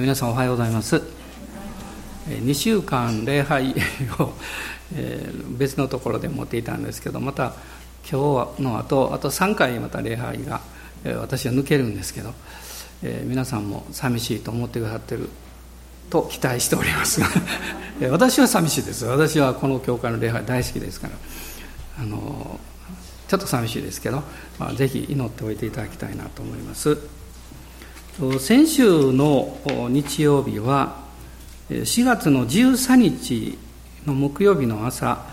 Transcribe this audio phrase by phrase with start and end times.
[0.00, 1.00] 皆さんおはようございます。
[2.26, 3.76] 2週間礼拝
[4.18, 4.32] を
[5.56, 7.54] 別のところで持っていたんですけどまた
[8.10, 10.62] 今日の後あと3回また礼拝が
[11.20, 12.34] 私は抜けるんですけど
[13.22, 15.28] 皆さんも寂しいと思ってくださってる
[16.10, 17.20] と期待しております。
[17.20, 17.28] が
[18.10, 19.04] 私は寂しいです。
[19.04, 21.12] 私はこの教会の礼拝大好きですから。
[22.00, 22.58] あの
[23.28, 24.24] ちょっと寂しいですけど、
[24.58, 26.98] まあ、ぜひ祈っておいていただきたいなと思います。
[28.38, 29.58] 先週の
[29.90, 31.02] 日曜日は
[31.68, 33.58] 4月の13日
[34.06, 35.26] の木曜日の朝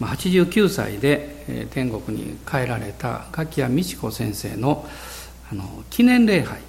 [0.00, 4.86] 89歳で天国に帰られた柿谷美智子先生の
[5.50, 6.60] あの記念礼拝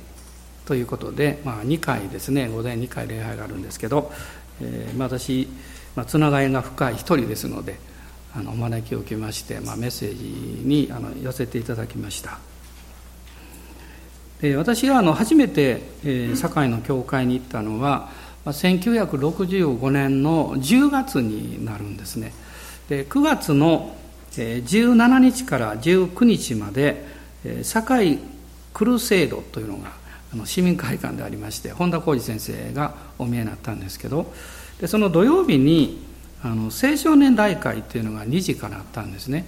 [0.66, 4.14] ということで、まあ、2回ですね午前2回礼拝があるんですけど、
[4.62, 5.50] えー、私、
[5.96, 7.78] まあ、つながりが深い一人ですので
[8.34, 10.24] あのお招きを受けまして、まあ、メッセージ
[10.66, 12.40] にあの寄せていただきました。
[14.58, 15.82] 私があの初めて、
[16.36, 18.10] 堺の教会に行ったのは
[18.46, 22.34] 1965年の10月になるんですね。
[22.88, 23.96] で9月の
[24.32, 27.06] 17日から19日まで
[27.64, 28.20] 堺
[28.74, 29.92] クルセードというのが
[30.46, 34.32] 市民会館でありまして本田浩二先生がお見えになったんですけど
[34.80, 36.06] でその土曜日に
[36.44, 39.48] あの青少年大会っていうのが2時からあったんですね。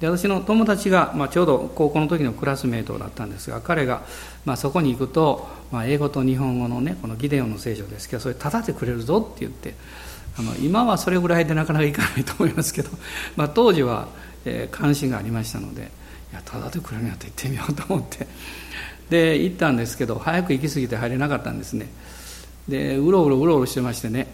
[0.00, 4.02] で私の友達が、まあ、ちょうど高校の時のクラスメートだったんですが彼が、
[4.44, 8.08] まあ、そこに行くと、まあ、英語と日本語のねこのギデオンの聖書です。
[8.08, 9.74] けどそれ立ててくれるぞって言って
[10.38, 12.90] あの今はそれぐらいでなかなかいかないと思いますけど、
[13.36, 14.08] まあ、当時は、
[14.44, 15.82] えー、関心がありましたので
[16.32, 18.26] いや立ててくれるんやったら行ってみようと思って。
[19.10, 21.88] で行ったんですけど早く行き過ぎて入れなかったんですね。
[22.68, 24.26] でうろうろうろうろしてましてね。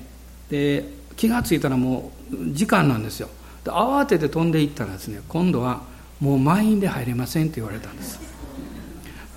[0.48, 0.84] で
[1.17, 3.28] 気が付いたらもう時間なんですよ。
[3.64, 5.83] で慌てて飛んでいったらですね今度は
[6.20, 8.39] もう満員で入れませんって言われたんです。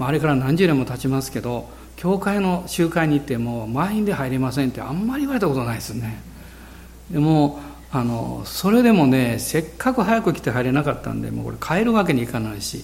[0.08, 6.22] あれから何十年も経ちますけど教会の集会に行っても満員で入れませんってあんまり言われたことないですね。
[7.12, 7.60] でも
[7.92, 12.84] あのそれでもねせっかく早く来て入れなかったんでもうこれ帰るわけにいかないし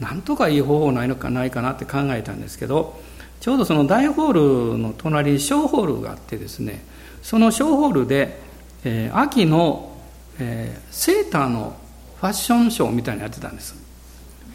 [0.00, 3.00] なんとかいい方法ないのかないかなって考えたんですけど
[3.40, 6.84] ちょうどその大ホールの隣に小ホールがあってですね
[7.22, 8.40] その小ホールで、
[8.84, 9.92] えー、秋の、
[10.40, 11.76] えー、セーターの
[12.20, 13.87] ファッションショーみたいなのやってたんです。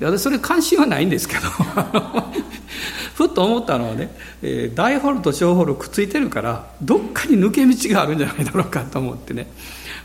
[0.06, 1.42] 私それ関心はないんですけど。
[3.14, 9.48] ふっと思ったのはね、えー、大ホールと小ホールくっついてるからどっかに抜け道があるんじゃないだろうかと思ってね。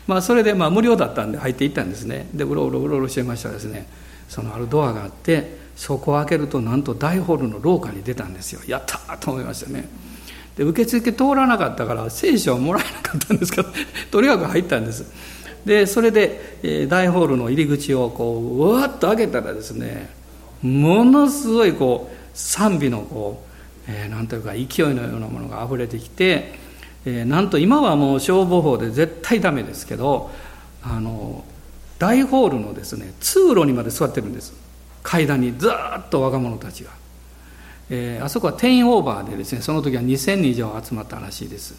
[0.05, 2.27] まあそれでまあ無料だったんで入っていったんですね。
[2.33, 3.87] でうろうろうろうろしてましたらですね。
[4.27, 8.61] そのあるドアがあってそこを開けるとなんと大ホールの廊下に出たんですよ。
[8.67, 9.89] やったと思いましたね。
[10.55, 13.69] で受付通らなかったから聖書はもらえなかったんですけど
[14.11, 15.05] とにかく入ったんです。
[15.69, 20.09] でそれで、大ホールの入り口をこううわっと開けたらですね
[20.63, 23.43] ものすごいこう賛美のこ
[23.87, 24.65] う、えー、なんというか勢い
[24.95, 26.55] のようなものがあふれてきて、
[27.05, 30.31] えー、なんと今はもう消防法で絶対ダメですけど
[30.81, 31.45] あの
[31.99, 34.53] 大ホールのですね通路にまで座ってるんです。
[35.03, 36.89] 階段にずっと若者たちが、
[37.91, 41.75] えー、あそこは定員オーバーでですねその時は2000人以上集まったらしいです。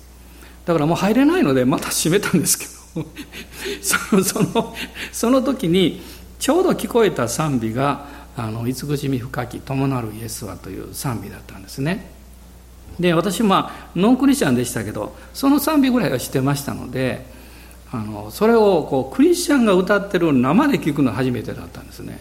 [0.65, 2.80] だからもう入れないのでまた閉めたんですけど。
[3.83, 4.77] そのその
[5.13, 6.03] その時に
[6.39, 8.07] ちょうど聞こえた賛美が
[8.37, 12.11] 「あの慈しみ深き友なるイエスは」という賛美だったんですね。
[12.99, 17.25] で私まあノンクリスチャンでしたけどその賛美ぐらいは知ってましたので
[17.93, 22.21] あのそれをこうクリスチャンが歌ってる生で聞くの初めてだったんですね。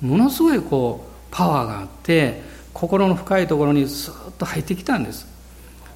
[0.00, 2.42] ものすごいこうパワーがあって
[2.72, 5.26] 心の深いところにスーッと入ってきたんです。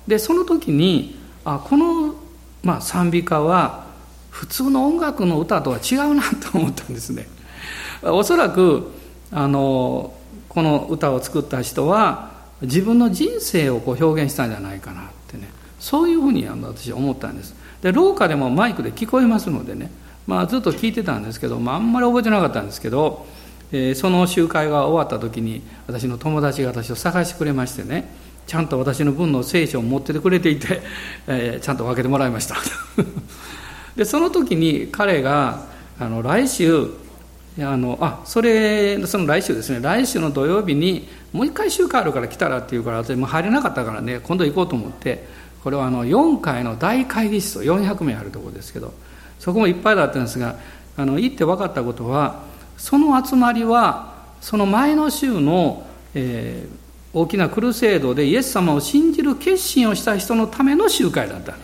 [0.06, 2.14] でその時にあこの、
[2.62, 3.88] まあ、賛美歌は
[4.30, 6.22] 普通の音楽の歌とは違うな
[6.52, 7.26] と思ったんですね。
[8.02, 8.90] おそらく
[9.32, 10.14] あの
[10.48, 15.48] この歌を作った人は自分の人生をこう表現したんじゃないかなってね。
[15.80, 17.54] そういうふうに私は思ったんです。
[17.82, 19.90] で廊下でもマイクで聞こえますのでね、
[20.26, 23.26] まあ、ずっと聞いてたんですけど、まあ、あんまり覚えてなかったんですけど、
[23.70, 28.28] えー、その集会が終わった時に私の友達が私を探してくれましてね。
[28.48, 30.80] ちゃんと私の分の聖書を持っててくれていて、
[31.26, 32.56] えー、ちゃんと分けてもらいました。
[33.98, 35.64] でその時に彼が
[35.98, 36.86] あの来週
[37.58, 45.26] あのあそれその来週ですね来週の土曜日にもう一回集会あるから来たらって言うから私も入れなかったからね今度行こうと思って
[45.64, 48.94] これはあの4階の大会議室400名あるところですけど
[49.40, 50.54] そこもいっぱいだったんですが
[50.96, 52.44] あの行って分かったことは
[52.76, 55.84] その集まりはその前の週の、
[56.14, 61.54] えー、大きなクルセードでイエス様を信じる決心をした人のための集会だった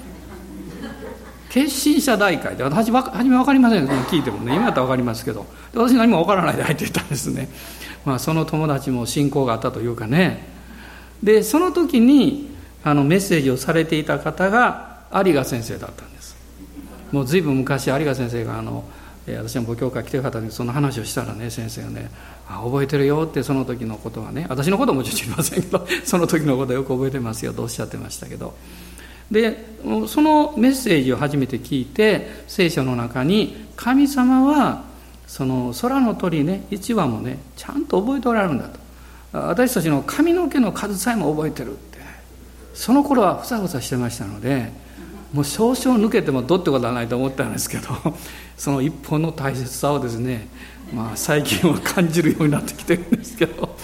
[1.54, 4.56] 決心者大会で私初め分かりません聞いてもね。
[4.56, 5.46] 今だったら分かりますけど。
[5.72, 7.48] 私何も分からないで入っていったんですね、
[8.04, 10.48] まあ、その友達も信仰があったというかね。
[11.22, 12.50] でその時に
[12.82, 16.36] あのメッセージをされていた方が有賀先生だったんです。
[17.12, 18.82] もう随分昔有賀先生があの
[19.28, 22.10] 私もご教会来てる方にその話をしたらね先生がね
[22.50, 28.54] 「あ覚えてるよ」ってその時のことはね私のこともちょっと知りませんけど その時のことはよく覚えてますよとおっしゃってましたけど。
[29.30, 29.64] で
[30.08, 34.84] そのメッセージを初めて聞いて聖書の中に神様は
[35.26, 38.84] その空の鳥ね1羽もねちゃんと覚えておられるんだと。
[39.32, 41.98] 私たちの髪の毛の数さえも覚えてるって
[42.72, 44.70] その頃はふさふさしてましたので
[45.32, 47.88] もう少々抜けてもどうってことはないと思ったんですけど
[48.56, 50.46] その一本の大切さをですね、
[50.92, 53.76] まあ、最近は感じるようになってきてるんですけど。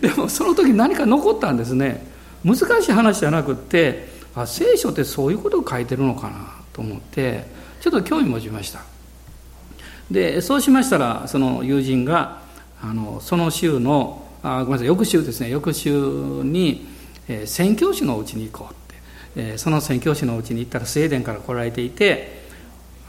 [0.00, 2.06] でもその時何か残ったんですね。
[2.44, 7.46] 難しい話じゃなくってあ聖書ってそういうことを書いてるのかなと思って
[7.80, 8.80] ちょっと興味持ちました。
[10.10, 12.42] でそうしましたらその友人が
[12.82, 16.86] あのその週のあごめんなさい翌週ですね翌週に、
[17.28, 18.94] えー、宣教師のうちに行こうって
[19.36, 22.44] えその宣教師のうちに行ったらスウェーデンから来られていて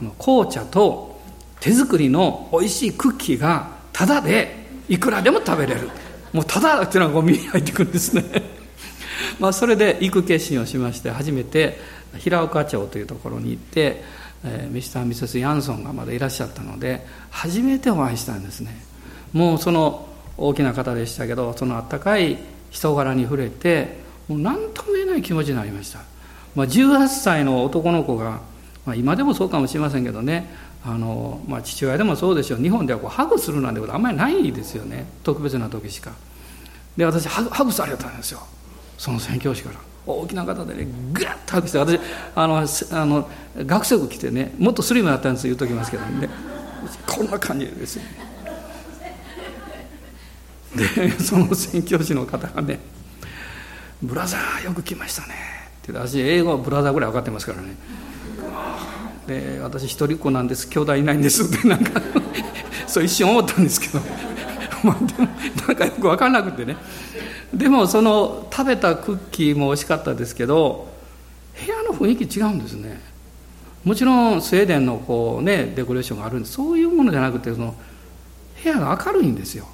[0.00, 1.20] あの紅茶と
[1.60, 5.90] 手作りの美味しいクッキーがタダでいくらでも食べれる。
[6.32, 8.55] もうタダっていうのがゴミに入ってくるんですね。
[9.40, 11.78] まあそれで行く決心をしまして初めて
[12.18, 14.02] 平岡町というところに行って、
[14.44, 18.80] えー、ミスター・ミセス・ヤンソンがまだいらっしゃったので初めてお会いしたんですね。
[19.32, 20.08] もうその
[20.38, 22.38] 大きな方でしたけどそのあったかい
[22.70, 23.98] 人柄に触れて
[24.28, 26.00] もう何とも言えない気持ちになりました。
[26.54, 28.40] まあ、18歳の男の子が、
[28.86, 30.50] まあ、今でもそうかもしれませんけどね
[30.82, 35.06] あの、まあ、父親でもそうでしょう日本ではこうハグするなんてことあんまりないですよね。
[35.22, 36.12] 特別な時しか。
[36.96, 38.40] で私ハグハグされたんですよ。
[38.98, 39.76] その宣教師から
[40.06, 41.98] 大きな方でねグッとハグして私
[42.34, 43.28] あのあの
[43.58, 46.28] 学生服着てねもっとスリムだったんです言うときますけどね。
[47.06, 48.02] こんな感じですよ。
[50.76, 52.78] でその宣教師の方がね
[54.02, 55.34] 「ブラザーよく来ましたね」
[55.82, 57.76] って私英語はブラザーぐらい分かってますからね。
[59.26, 60.68] で私一人っ子なんです。
[60.68, 61.42] 兄弟いないんです。
[61.42, 62.00] ってなんか
[62.86, 64.00] そう一瞬思ったんですけど。
[64.86, 65.28] まあでも
[65.66, 66.76] なんかよく分からなくてね。
[67.52, 70.88] でもその食べたクッキーも美味しかったですけど
[71.64, 73.00] 部屋の雰囲気違うんですね。
[73.84, 77.74] もちろんスウェーデンのこうねデコレーションがあるんでそういうものじゃなくてその
[78.62, 79.66] 部屋が明るいんですよ。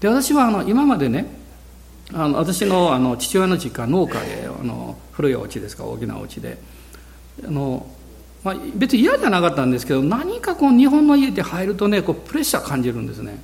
[0.00, 1.26] で私はあの今までね
[2.12, 6.58] あの私のあの父親の実家農家であの古いお家ですか大きなお家で。
[7.46, 7.86] あの、
[8.44, 13.38] まあ、別に嫌じゃなかったんですけど何かこう日本の家で入るとねこうプレッシャー感じるんですね。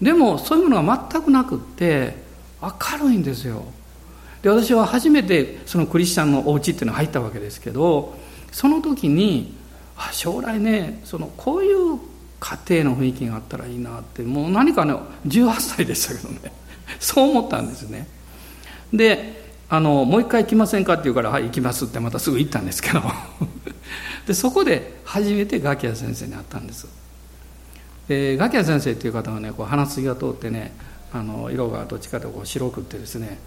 [0.00, 2.16] でもそういうものが全くなくって
[2.62, 3.64] 明るいんですよ。
[4.42, 8.16] で私は初めてそのクリスチャンのお家っていうの入ったわけですけど
[8.52, 9.54] その時に
[9.96, 11.98] あ将来ねそのこういう
[12.40, 14.94] 家庭の雰囲気があったらいいなってもう何かね
[15.26, 16.52] 18歳でしたけどね。
[16.98, 18.08] そう思ったんですね。
[18.92, 19.38] で
[19.68, 23.02] あのもう一回行きませんかって言うから「はい行きます」ってまたすぐ行ったんですけど。
[24.26, 26.86] でそこで初めてガキヤ先生に会ったんです。
[28.10, 30.72] でガキヤ先生っていう方はねこう鼻筋が通ってね
[31.12, 33.38] あの色がどっちかとこう白くってですね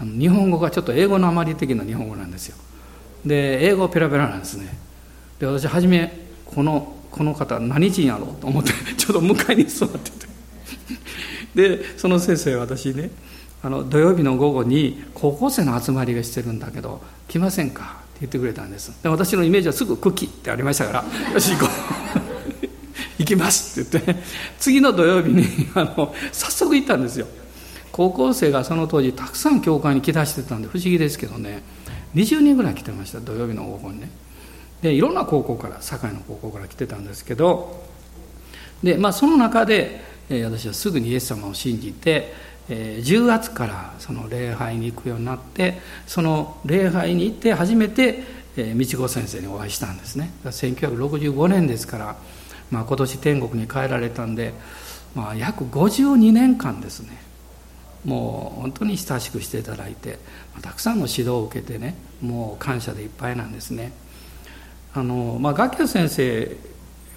[0.00, 2.56] あの日本語がちょっと英語のあまり的な日本語なんですよ。
[3.26, 4.78] で英語ペラペラなんですね。
[5.38, 10.26] で私初めこのこの方何人やろうと思って ちょっと向かいに座ってて。
[11.54, 13.10] でその先生私ね
[13.62, 17.84] あの土曜日の午後に高校生の集まりがしてるんだけど来ませんかっ
[18.14, 18.92] て言ってくれたんです。
[19.02, 21.04] で私のイメージはすぐ「クッキー」ってありましたから
[21.34, 21.70] 「よし行こ
[22.16, 22.20] う」
[23.18, 24.22] 行きますって言って
[24.58, 25.44] 次の土曜日に
[25.74, 27.26] あの早速行ったんですよ。
[27.92, 31.62] 高校生がその当時たくさん教会に来だしてたんで不思議ですけどね。
[32.14, 34.10] 20人ぐらい来てました土曜日の午後にね。
[34.82, 37.82] でいろんな高校から堺の高校から来てたんですけど
[38.82, 42.32] で、まあ、その中でえ私はすぐにイエス様を信じて、
[42.68, 48.24] え10月からその礼拝に行くようになってその礼拝に行って初めて、
[48.56, 50.30] え道子先生にお会いしたんですね。
[50.44, 52.16] 1965年ですから、
[52.70, 54.52] まあ、今年天国に帰られたんで、
[55.14, 57.18] まあ、約52年間ですね
[58.04, 60.18] もう本当に親しくしていただいて
[60.62, 63.92] たくさんの指導を受けてねもう感謝でいっぱいなんですね。
[64.94, 66.56] あの、まあ、楽器先生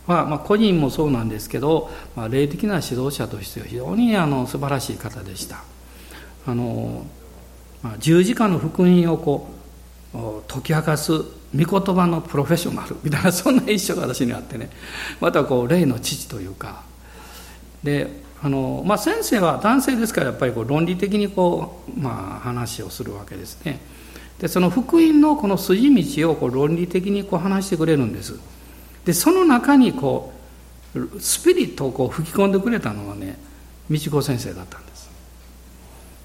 [0.08, 5.63] は、まあ、個人もそうなんですけど、まあ、霊的な指導者としては非常にあの素晴らしい方でした。
[6.46, 7.06] あの、
[7.82, 9.48] まあ、十字架の福音をこ
[10.13, 11.24] う解き明かす
[11.56, 14.70] 御言葉のプロフェッショナルみたいなそんな一生が私にあってね。
[15.20, 16.84] またこう霊の父というか。
[17.84, 23.79] であの、まあ、先生は男性ですからやっぱりこう論理的にこう、まあ、話をするわけですね。
[24.39, 28.36] でその福音のこの筋道をこう論理的にこう話してくれるんです。
[29.06, 30.34] でその中にこ
[30.96, 33.38] うスピリットをこう吹き込んでくれたのはね
[33.89, 35.10] 道子先生だったんです。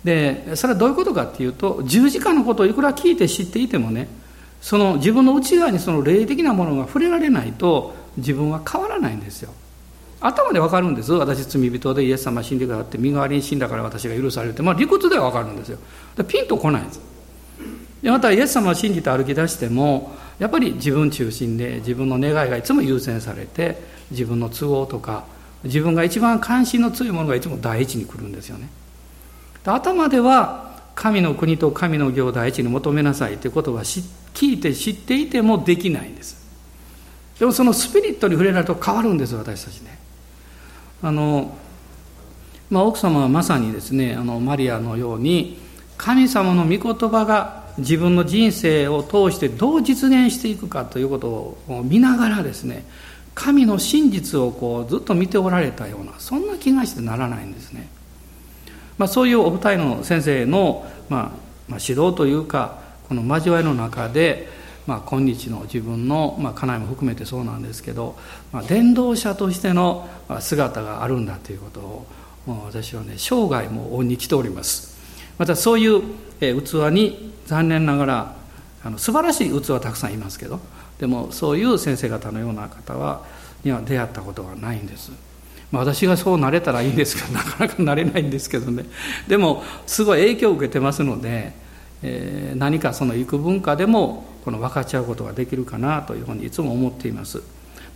[0.05, 4.09] でそれはどういうことかっていうと十字架のことをいくら聞いて知っていてもね
[4.65, 9.53] その自分の内側にその霊的なものが触れられないと自分は変わらないんですよ。
[10.23, 11.13] 頭で分かるんです。
[11.13, 15.79] 私罪人でイエス様死んでくださって身代わりに死んだから私が許されるって、まあ、理屈では分かるんですよ。
[16.27, 17.01] ピンとこないんです。
[18.03, 25.25] でまたイエス様を信じて歩き出してもやっぱり自分中心で自分の願いがいつも優先されて自分の都合とか
[25.65, 28.71] 自分が一番関心の強いものがいつも第一に来るんですよね。
[29.67, 36.45] 頭では神の国と神の行を第一に求めなさいということは聞いて知っていてもできないんです。
[37.39, 39.99] でもそのスピリットに触れられると変わるんです私たちね。
[41.03, 41.57] あの、
[42.71, 45.59] まあ、奥様はまさにですねあのマリアのように
[45.97, 52.85] 神様の御言葉が自分の人生を通してどう実現していくかということを見ながらですね
[53.35, 57.89] 神の真実をこうずっと見ておられたようなそんな気がしてならないんですね、
[58.99, 61.23] まあ、そういうお二人の先生の、まあ、
[61.69, 64.49] まあ指導というかこの交わりの中で、
[64.87, 68.17] まあ、今日の自分の、まあ、家内も含めてそうなんですけど、
[68.53, 70.09] まあ、伝道者としての
[70.41, 72.07] 姿があるんだということを
[72.67, 74.95] 私はね生涯も恩に来ております。
[75.39, 76.03] またそういう
[76.41, 78.37] 器に残念ながら
[78.85, 80.61] あの素晴らしい器はたくさんいますけど
[80.99, 83.25] でもそういう先生方のような方は
[83.65, 85.11] には出会ったことがないんです、
[85.75, 88.85] まあ、私がそうなれたらいいんですけど なかなかなれないんですけどね。
[89.27, 91.53] でもすごい影響を受けてますので、
[92.05, 97.43] えー、何かその幾文化でもこの分かち合うことができるかなというふうにいつも思っています、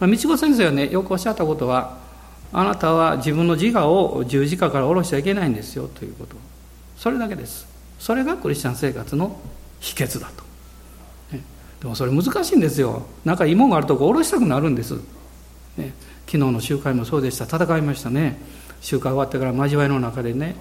[0.01, 1.99] まあ、道子先生はねよくおっしゃったことは
[2.53, 6.35] あなたは自分の自我を十字架から下ろしちゃいけないんですよということ。
[6.97, 7.67] それだけです。
[8.01, 9.39] それがクリスチャン生活の
[9.79, 10.43] 秘訣だと。
[11.37, 11.43] ね。
[11.81, 13.07] でもそれ難しいんですよ。
[13.25, 14.95] なんか芋があるとこ下ろしたくなるんです、
[15.77, 15.93] ね、
[16.31, 17.47] 昨日の集会もそうでした。
[17.47, 18.39] 戦いましたね。
[18.83, 20.55] 集会終わってから交わりの中でね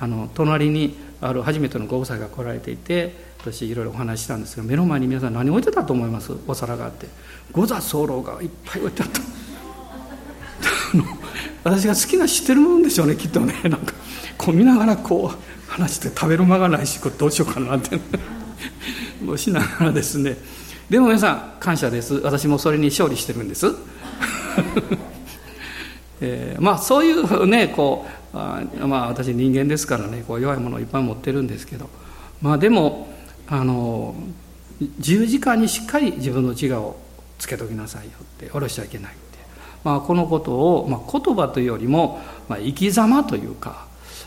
[0.00, 6.32] あの隣にある初めてのご夫妻が来られていて私いろいろお話ししたんですが目の前に皆さん何置いてたと思います？
[6.48, 7.06] お皿があって。
[7.52, 9.20] 五座候がいっぱい置いてあった。
[11.64, 13.54] 私が好きな知ってるもんでしょうねきっとね。
[13.62, 13.94] なんか
[14.36, 17.98] こう見ながらこう話して食べる間がないしこれどうしようかなって。
[19.24, 20.36] もしながらですね。
[20.90, 22.14] でも皆さん感謝です。
[22.16, 23.72] 私もそれに勝利してるんです、
[26.24, 31.90] えー、まあそういうねこうあまあ私人間ですからねこう弱いものをいっぱい持ってるんですけど
[32.40, 33.08] まあでも
[33.48, 34.14] あの
[34.98, 36.96] 十字架にしっかり自分の自我を
[37.38, 39.38] つけときなさいよって下ろしちゃいけないって、
[39.84, 43.86] まあ、このことを、まあ、言葉というよりも、まあ、生き様というか、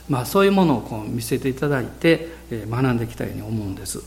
[0.09, 4.01] まあ、そういうものをこう見せていただいて、えー、学んできたように思うんです。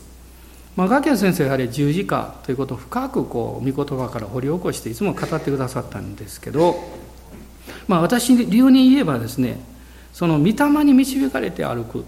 [0.75, 6.79] まあ、ガキヤ先生はやはり十字架ということを深くこう御言葉から掘り起こしていつも語ってくださったんですけど、
[7.89, 9.59] まあ、私流に言えばですね
[10.13, 12.05] その御霊に導かれて歩く、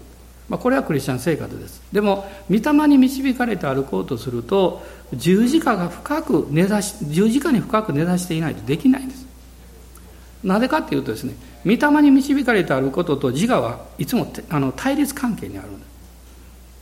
[0.48, 1.82] まあ、これはクリスチャン生活です。
[1.92, 9.26] でも御霊に導かれて歩こうとすると十字架が深く根ざし十字架に深く根ざしていないとできないんです。
[10.44, 11.34] なぜかっていうとですね
[11.64, 15.88] 御霊に導かれて歩くことと自我はいつもあの対立関係にあるんです。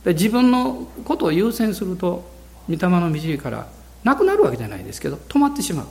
[0.05, 2.23] で自分のことを優先すると
[2.69, 3.67] 御霊の導きから
[4.03, 5.87] なくなるわけじゃないですけど止まってしまう。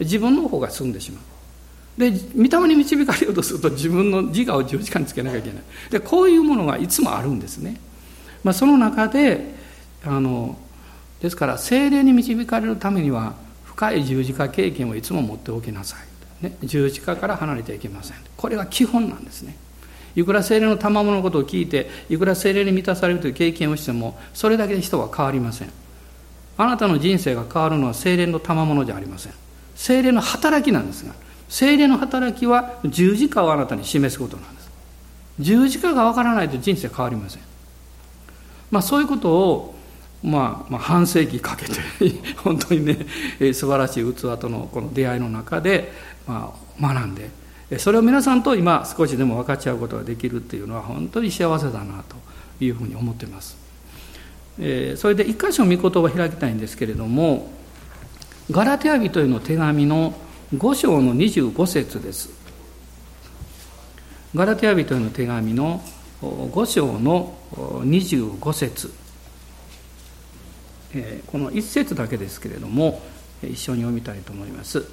[0.00, 1.35] 自分の方が済んでしまう。
[1.96, 5.62] で御霊に導かれようとすると自分の自我を十字架につけなきゃいけない。
[5.90, 7.80] でこういうものがいつもあるんですね、
[8.44, 9.54] まあ、その中で
[10.04, 10.58] あの
[11.20, 13.34] ですから精霊に導かれるためには
[13.64, 15.96] 深い十字架経験をいつも持っておきなさ
[16.42, 18.16] い、ね、十字架から離れてはいけません。
[18.36, 19.56] これが基本なんですね。
[20.14, 25.70] いくら精霊の賜物のことを聞いていくら精霊に満たされるという経験をしてもそれだけで人は変わりません。
[26.58, 29.32] あなたの人生が変わるのは精霊の賜物じゃありません。
[29.74, 31.12] 精霊の働きなんですが
[31.48, 34.70] 精霊の働きは十字架をあなたに示すことなんです
[35.38, 37.42] 十字架がわからないと人生変わりません
[38.70, 39.76] まあそういうことを
[40.22, 41.74] まあ、まあ半世紀かけて
[42.42, 43.06] 本当にね
[43.52, 45.92] 素晴らしい器とのこの出会いの中で、
[46.26, 47.30] まあ、学んで
[47.78, 52.16] それを皆さんと今少しでも分かち合うことができるっていうのは本当に幸せだなと
[52.64, 53.56] いうふうに思ってます。
[54.96, 57.52] それで一箇所御言葉を開きたいんですけれども
[58.50, 60.14] ガラテヤ人への手紙の
[60.54, 62.30] 5章の25節です。
[64.34, 65.82] ガラテヤ人への手紙の
[66.22, 68.92] 5章の25節
[71.26, 73.02] この1節だけですけれども
[73.42, 74.86] 一緒に読みたいと思います。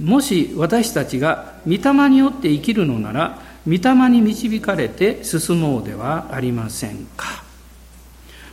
[0.00, 7.42] もし私たちが御霊によって生きるのなら御霊に導かれて進もうではありませんか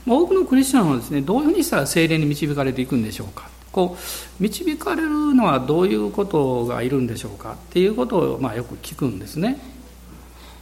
[0.05, 3.97] 多くのクリスチャンはですねどういうふうにしたら精霊に導かれていくんでしょうかこ
[4.39, 9.59] う導かれるのはどういうことがいるんでしょうかっていうことをまあよく聞くんですね。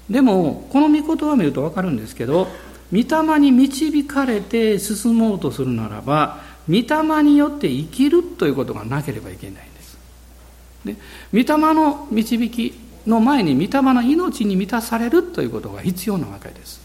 [0.09, 2.47] でもこの御言葉を見ると分かるんですけど
[2.93, 9.97] 御霊に導かれて進もうとするならば御霊によって生きるということがなければいけないんです。
[10.85, 10.95] で
[11.33, 12.73] 御霊の導き
[13.05, 16.81] の前に御霊の命に満たされるということが必要なわけです。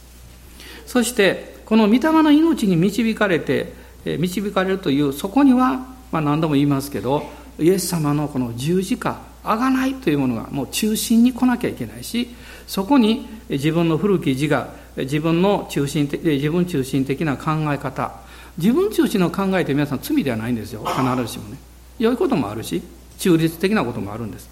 [0.87, 3.73] そしてこの御霊の命に導かれて
[4.05, 7.25] 導かれるというそこには、まあ、何度も言いますけど
[7.59, 12.29] イエス様のこの十字架あがないというものがもう中心に来なきゃいけないし
[12.67, 18.13] そこに自分の古き自我自分の中心的自分中心的な考え方
[18.59, 21.59] 自分中心の考えって皆さん罪ではないんですよ必ずしもね。
[21.99, 22.83] 良いこともあるし
[23.19, 24.51] 中立的なこともあるんです。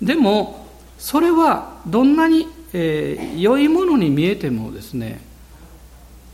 [0.00, 0.66] でも
[0.98, 5.20] それはどんなに、えー、良いものに見えてもですね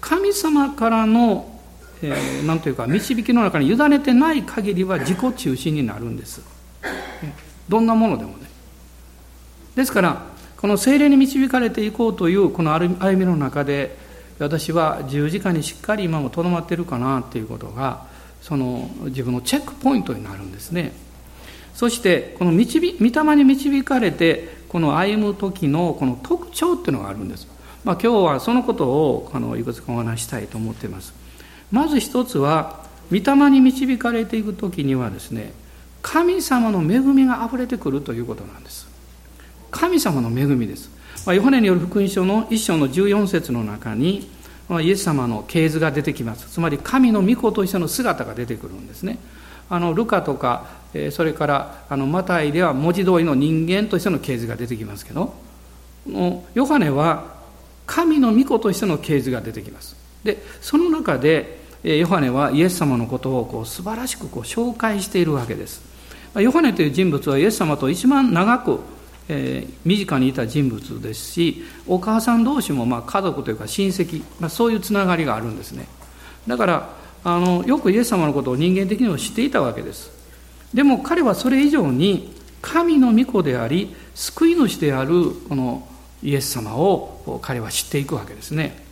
[0.00, 1.57] 神様からの
[2.02, 6.40] えー、なんというか導きの中に委ねてない限りは自己中心になるんです。
[7.68, 8.48] どんなものでもね。
[9.74, 10.22] ですから
[10.56, 13.96] この精霊に導かれていこうというこの歩みの中で
[14.38, 18.06] 私は十字架にしっかり今もとどまってるかなっていうことが
[18.40, 20.92] その自分のチェックポイントになるんですね。
[21.74, 27.46] そしてこの導御霊に導かれてこの歩む時のこの特徴っていうのがあるんです、
[27.84, 31.14] まあ、今日はそのことをあのいくつかお話したいと思っています。
[31.70, 35.52] まず一つは御霊に導かれていく時にはですね
[36.02, 38.86] 神様の恵みがあふれてくるということなんです。
[39.70, 40.90] 神様の恵みです、
[41.26, 44.30] ヨハネによる福音書の一章の14節の中に
[44.80, 46.48] イエス様の系図が出てきます。
[46.48, 49.18] つまり神の御子としての姿が出てくるんですね。
[49.68, 50.66] あのルカとか
[51.10, 55.34] それからあのマタイでは文字通りの人間としての系図が出てきますけど
[56.54, 57.34] ヨハネは
[57.86, 59.97] 神の御子としての系図が出てきます。
[60.28, 65.80] でその中でヨハネはイエス様のことをこう素晴らしくこう紹介しているわけです。
[66.34, 68.80] ヨハネという人物はイエス様と一番長く、
[69.28, 75.86] えー、身近にいた人物ですしお母さん同士もまあ家族というか親戚、まあ、そういうつながりがあるんですね。
[76.46, 76.90] だから
[77.24, 80.10] あのよくイエス様のことを人間的にも知っていたわけです。
[80.74, 85.88] でも彼はそれ以上に神の御子であり救い主であるこの
[86.22, 88.87] イエス様を彼は知っていくわけですね。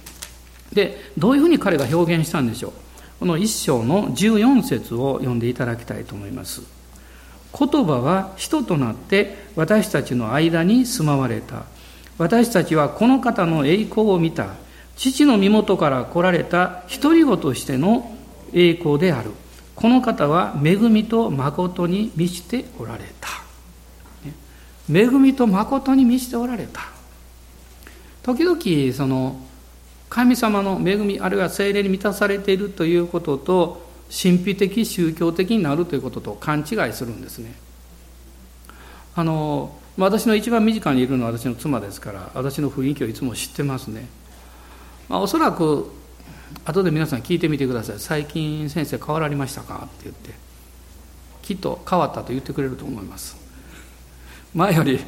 [0.72, 2.72] でどういうふうに彼が表現したんでしょう？
[3.20, 6.62] この一章の14節を読んでいただきたいと思います。
[7.58, 11.64] 言葉は人となって私たちの間に住まわれた。
[12.18, 14.54] 私たちはこの方の栄光を見た。
[14.96, 16.82] 父の身元から来られた。
[17.02, 18.14] 独り子としての
[18.52, 19.30] 栄光である。
[19.74, 23.28] この方は恵みと誠に満ちておられた。
[24.90, 26.82] 恵みと誠に満ちておられた。
[28.22, 29.40] 時々その
[30.08, 37.54] 神様の恵みあるいは精霊に満たされているということと神秘的宗教的になるということと勘違いするんですね。
[39.14, 44.06] あの私の一番身近にいるのは私の妻ですから私の雰囲気をいつも知ってますね、
[45.08, 45.90] まあ、おそらく
[46.66, 47.98] 後で皆さん聞いてみてください。
[47.98, 50.30] 最近先生変わられましたかって言って
[51.42, 53.36] きっと変わったと言ってくれると思います。
[54.54, 55.00] 前より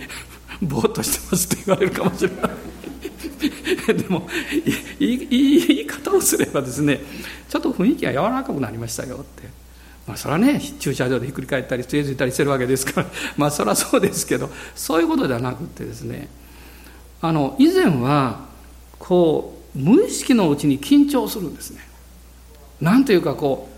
[0.62, 2.67] ぼーっとしてますって言われるかもしれない。
[3.92, 4.28] でも
[5.00, 7.00] いい言い方をすればですね
[7.48, 9.68] ちょっと雰囲気が柔らかくなりましたよって。
[10.06, 13.06] まあそれはね駐車場でひっくり返ったりつえづいたりしてるわけですから。
[13.36, 16.28] まあそれはそうですけどそういうことではなくてですね
[17.20, 18.46] あの以前は
[18.98, 21.86] こう無意識のうちに緊張するんですね。
[22.80, 23.68] なんというかこ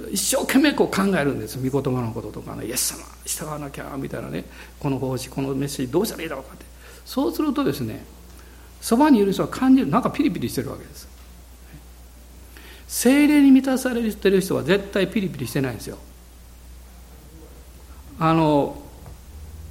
[0.00, 1.58] う一生懸命こう考えるんです。
[1.58, 2.66] 御言葉のこととかね。
[2.66, 4.44] イエス様従わなきゃみたいなね。
[4.80, 6.66] この方針このメッセージどうしたらいいだろうかって。
[7.04, 8.04] そうするとですね
[8.80, 11.08] そばにいる人は感じるなんかピリピリしてるわけです。
[12.86, 15.98] 精霊に満たされてる人は絶対ピリピリしてないんですよ。
[18.18, 18.82] あの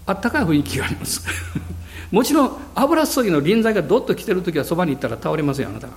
[0.05, 1.23] あったかい雰囲気があります。
[2.11, 5.93] もちろん油注ぎの臨在がどっと来てる時はそばに行ったら倒れますよあなたが。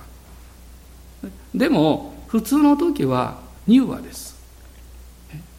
[1.53, 4.35] でも普通の時は乳和です。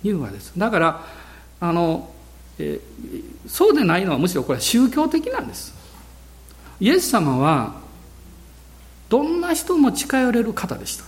[0.03, 0.53] 乳和です。
[0.57, 1.07] だから
[1.61, 2.11] あの、
[2.59, 2.81] え
[3.47, 5.82] そうでないのはむしろこれは宗教的なんです。
[6.83, 7.81] イエス様は
[9.09, 11.05] どんな人も近寄れる方でした、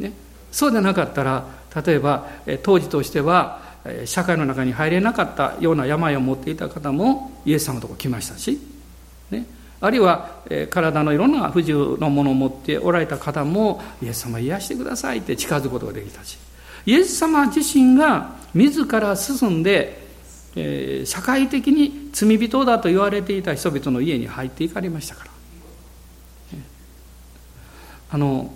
[0.00, 0.12] ね、
[0.50, 1.46] そうでなかったら
[1.86, 2.26] 例えば
[2.64, 3.62] 当時としては
[4.04, 8.58] 社会の中に入れなかったような病を持っていた方もイエス様のとこ来ましたし、
[9.30, 9.46] ね、
[9.80, 16.36] あるいは体のいろんな不自由なものを持っておられた方もイエス様癒してくださいって近づくことができたし
[16.84, 19.99] イエス様自身が自ら進んで
[20.56, 25.30] えー、社会的に罪人だと言われていた人々の家に入っていかれましたから、
[28.12, 28.52] あの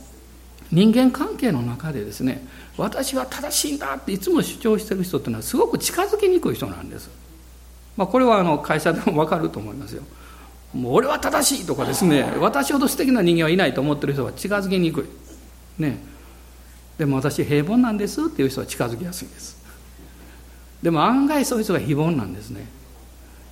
[0.73, 2.45] 人間関係の中でですね
[2.77, 7.09] 私は正しいんだっていつも主張してる人っていうのはすごく近づきにくい人なんです、
[7.97, 10.03] まあ、これはあの会社でも分かると思いますよ。
[10.73, 15.03] もう俺は正しいとかですね私ほど素敵な人間はいないと思ってる人は近づきにく
[15.79, 15.81] い。
[15.81, 15.99] ね。
[16.99, 19.64] でも私平凡なんですっていう人は近づきやすいんです。
[20.85, 22.67] でも案外そういう人が非凡なんですね。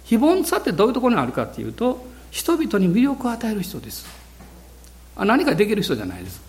[0.04, 4.04] 非凡さってどういうところにあるかっていうと人々に魅力を与える人です。
[5.16, 6.42] 何かできる人じゃないです。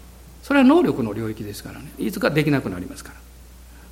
[0.43, 1.85] それは能力の領域ですからね。
[1.97, 3.15] いつかできなくなりますから。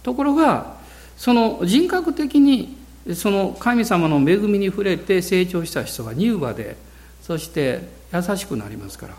[0.04, 0.76] ところが
[1.16, 2.76] その人格的に
[3.16, 6.76] その神様の恵みに触れて成長した人が乳母で
[7.22, 9.16] そして優しくなりますから。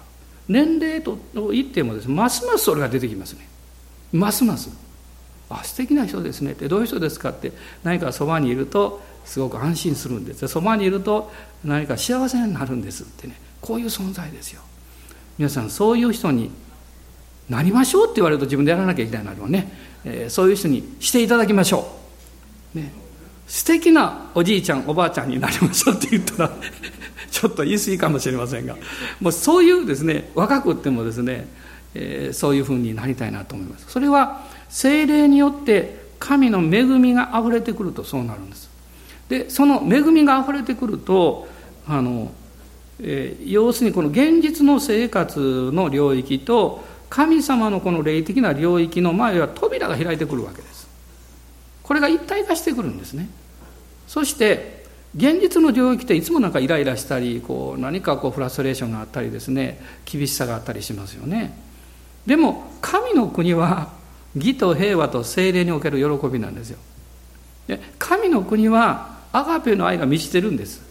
[0.46, 1.16] 年齢と
[1.50, 3.48] 言ってもです、ね、ますますそれが出てきますね。
[4.12, 4.91] ますます。
[5.60, 7.30] あ素敵な人ですねってどういう人ですか？
[7.30, 7.52] って
[7.84, 10.46] 何かそばにいるとすごく安心するんです。
[10.48, 11.32] そばにいると
[11.64, 14.62] 何か幸せになるんですってねこういう存在ですよ。
[15.38, 16.50] 皆さんそういう人に
[17.48, 19.72] なりましょうって言われると自分でやらなきゃいけないなるね、
[20.04, 21.86] えー、そういう人にしていただきましょ
[22.74, 22.92] う、ね、
[23.46, 26.52] 素敵なおじいちゃんおばあちゃんになりましょうって言ったら
[27.30, 28.76] ちょっと言い過ぎかもしれませんが。
[29.20, 31.46] もうそういうですね若くってもですね、
[31.94, 33.86] えー、そういうふうになりたいなと思います。
[33.88, 38.70] それは精霊によって神の恵みがあふれてくるとそうなるんです。
[39.28, 41.46] でその恵みがあふれてくると
[41.87, 42.32] あの、
[43.00, 50.88] えー、要するにこの現実の生活の領域と神様のこの霊的な領域の前は扉が開いてくるわけです。
[51.82, 53.28] これが一体化してくるんですね。
[54.08, 61.52] そして現実の領域っていつもなんかイライラしたりこう何かこうフラストレーションがあったりですね厳しさがあったりしますよね。
[62.24, 64.00] でも神の国は
[64.34, 66.78] 義と平和と精霊における喜びなんですよ。
[67.66, 70.82] で神の国はアガペの愛が満ちてるんです。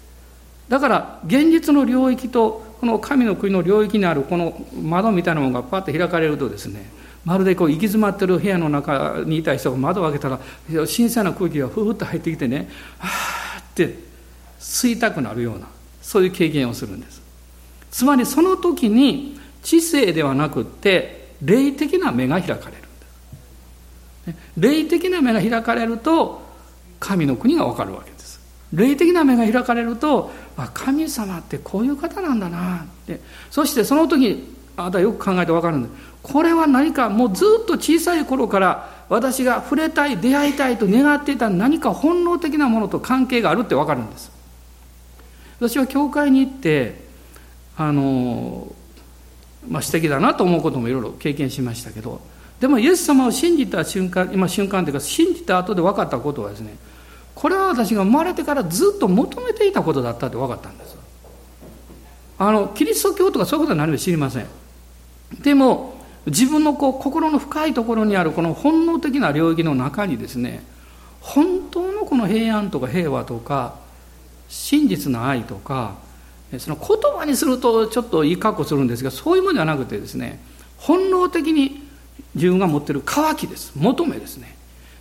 [0.70, 6.90] だから現実の領域とこの神の国の領域にあるこの窓みたいなものがパッと開かれるとですね
[7.26, 10.40] まるでこう行き詰まってる部屋の中にいた人が窓を開けたら
[10.88, 13.10] 新鮮な空気がふーっと入ってきてねは
[13.58, 14.00] あって
[14.60, 15.68] 吸いたくなるような
[16.02, 17.22] そういう経験をするんです。
[17.92, 22.81] つまりその時に知性ではなくって霊的な目が開かれる。
[24.58, 26.42] 霊的な目が開かれると
[27.00, 28.40] 神の国が分かるわけです。
[28.74, 32.78] 霊的な目が開かれるとあ神様ってこういう方なんだな。
[32.78, 35.90] ってそしてその時あなたよく考えて分かるんで
[36.24, 44.32] これは何かもうずっと小さい頃から私が触れたい出会いたいと願っていた何か本能的なものと関係があるって分かるんです。
[45.60, 47.04] 私は教会に行って
[47.78, 48.74] あの
[49.68, 52.22] まあ素敵だなと思うこともいろいろ経験しましたけど
[52.62, 56.76] でもイエス様を信じた瞬間今瞬間というか信じた後で分かったことはですね
[57.34, 60.96] これは私が生まれてからずっと求めていたことだったって分かったんです。
[62.38, 64.48] あのキリスト教とかそういうことは何も知りません。
[65.42, 65.96] でも
[66.28, 70.62] 自分のこう心の深いところにあるこの本能的な領域の中にですね
[71.20, 73.76] 本当のこの平安とか平和とか
[74.50, 75.96] 真実な愛とか
[76.60, 80.40] その言葉にするとちょっといい格好するんですがそういうものではなくてですね
[80.78, 81.91] 本能的に
[82.36, 83.72] 自分が持っている渇きです。
[83.76, 84.56] 求めですね。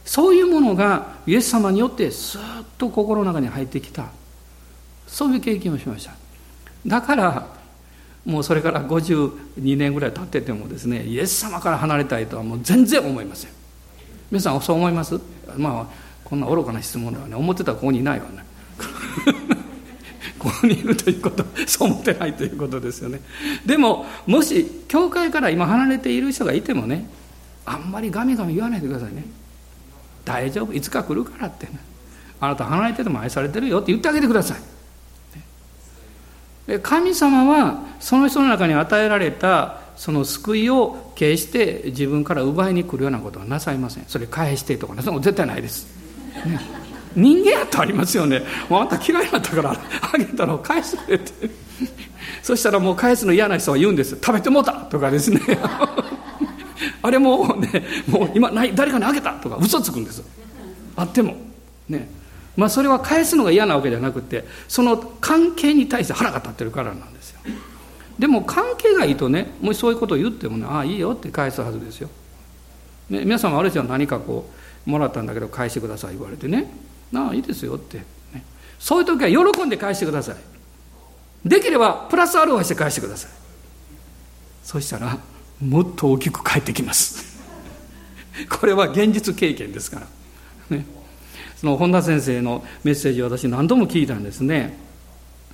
[0.05, 4.07] そういうものがイエス様によってスーッと心の中に入ってきた。
[5.07, 6.13] そういう経験をしました。
[6.87, 7.47] だから
[8.25, 13.51] もうそれから52年ぐらい経っててもですねイエス様から離れたいとはもう全然思いません。
[14.31, 15.19] 皆さんそう思います？
[15.57, 18.45] まあこんな愚かな質問ではね思ってたらここにいないわね。
[20.39, 23.21] ここにいるということそう思ってないということですよね。
[23.67, 27.09] でももし教会から今離れている人がいてもね
[27.67, 29.25] あんまりガミガミ言わないでくださいね。
[30.25, 30.73] 大丈夫。
[30.73, 31.67] いつか来るからって。
[31.67, 31.73] ね
[32.41, 34.57] あなた離れてても愛されてるよって言ってあげてくださ
[36.69, 36.79] い。
[36.83, 44.05] 神様はその人の中に与えられたその救いを決して自分から奪いに来るようなことはなさいません。
[44.07, 45.03] それ返してとかね。
[45.03, 45.87] それも絶対ないです、
[46.47, 46.61] ね、
[47.15, 48.43] 人間やとありますよね。
[48.69, 49.77] もうあんた嫌いだったから
[50.13, 51.33] あげたの返してくれて。
[52.43, 54.11] そしたらもう返すの嫌な人は言うんです。
[54.11, 55.41] 食べてもうたとかですね。
[57.03, 60.23] あれもねもう今ない誰かにあげたとか嘘つくんです
[60.97, 61.35] あっても。
[61.89, 62.09] ね。
[62.57, 67.41] まあ、それは返すのが嫌なわけじゃなくてその関係に対して腹が立ってるからなんですよ。
[68.19, 72.11] でも関係がいいとねもしそういうことを言ってもねああいいよって返すはずですよ、
[73.09, 74.51] ね、皆さんもある人は何かこ
[74.87, 76.71] うもらったんだけど返してください言われてね。
[77.15, 78.05] ああいいですよって、ね、
[78.79, 80.37] そういう時は喜んで返してください。
[81.49, 83.31] できればプラスアルファして返してください。
[84.65, 85.17] そしたら
[85.61, 87.39] もっと大きく返ってきます。
[88.49, 90.01] これは現実経験ですか
[90.71, 90.77] ら。
[90.77, 90.87] ね。
[91.57, 94.79] その本田先生のメッセージを私何度も聞いたんですね。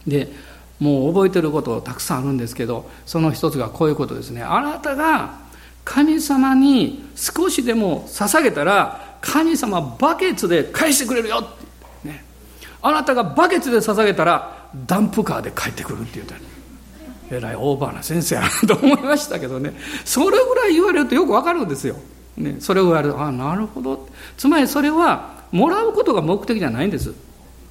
[0.07, 0.33] で
[0.79, 4.43] もう覚えてることたくさんあるんですけどその一つがこういうことですね。
[4.43, 5.47] あなたが
[5.85, 11.49] 神様に少しでも捧げたら神様バケツで返してくれるよ、
[12.05, 12.25] ね、
[12.83, 16.35] あなたがバケツで捧げたらダンプカーで帰ってくるって言うた
[17.31, 19.75] えらいオーバーな先生やな と思いましたけどね。
[20.05, 21.97] それぐらい言われるとよくわかるんですよ、
[22.37, 24.09] ね、それを言われるとああなるほど。
[24.37, 27.13] つまりそれはもらうことが目的じゃないんです。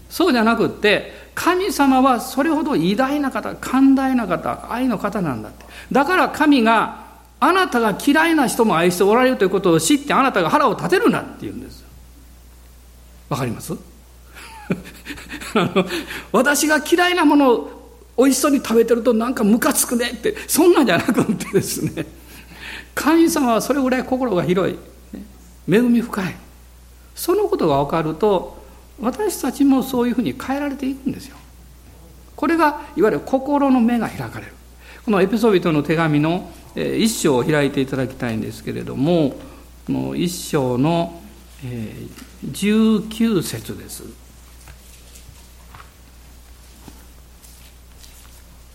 [0.09, 5.65] そうじゃなくって神様はそれほど偉大な方寛大な方愛の方なんだって。
[5.91, 7.03] だから神が
[7.39, 11.83] あなたが嫌いな人も愛しておられるということを知ってあなたが腹を立てるなって言うんです。
[13.29, 13.73] わかります？
[15.55, 15.85] あの
[16.31, 17.84] 私が嫌いなものを
[18.17, 22.05] 美味しそうに食べてるとなんかムカつくねってそんなんじゃなくってですね
[22.95, 24.77] 神様はそれぐらい心が広い
[25.69, 26.35] 恵み深い。
[27.15, 28.61] そのことが分かると
[28.99, 31.37] 私たちもそういうふうに変えられていくんですよ。
[32.35, 34.51] これがいわゆる心の目が開かれる。
[35.05, 39.37] このエピソビトの手紙の一章を開いていただきたいんですけれども
[39.87, 41.21] この一章の
[42.43, 44.24] 19節です。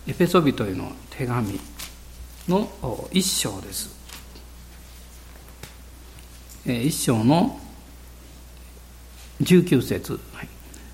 [0.07, 1.59] エペソビトへの手紙
[2.47, 2.69] の
[3.11, 3.95] 一章です。
[6.65, 7.59] 一章の
[9.41, 10.19] 19節。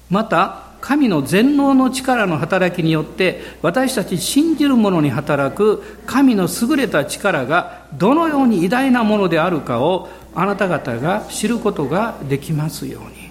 [0.10, 13.28] また神の全能の力の働きによって私たち信じる者に働く神の優れた力がどのように偉大なものであるかをあなた方が知ることができますように。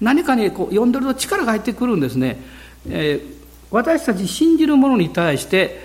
[0.00, 2.40] 何かにこう読んでると力が入ってくるんですね、
[2.88, 3.33] えー、
[3.74, 5.80] 私たち信じる者に対して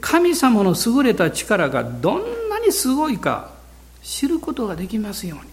[0.00, 3.50] 神様の優れた力がどんなにすごいか
[4.02, 5.50] 知ることができますように。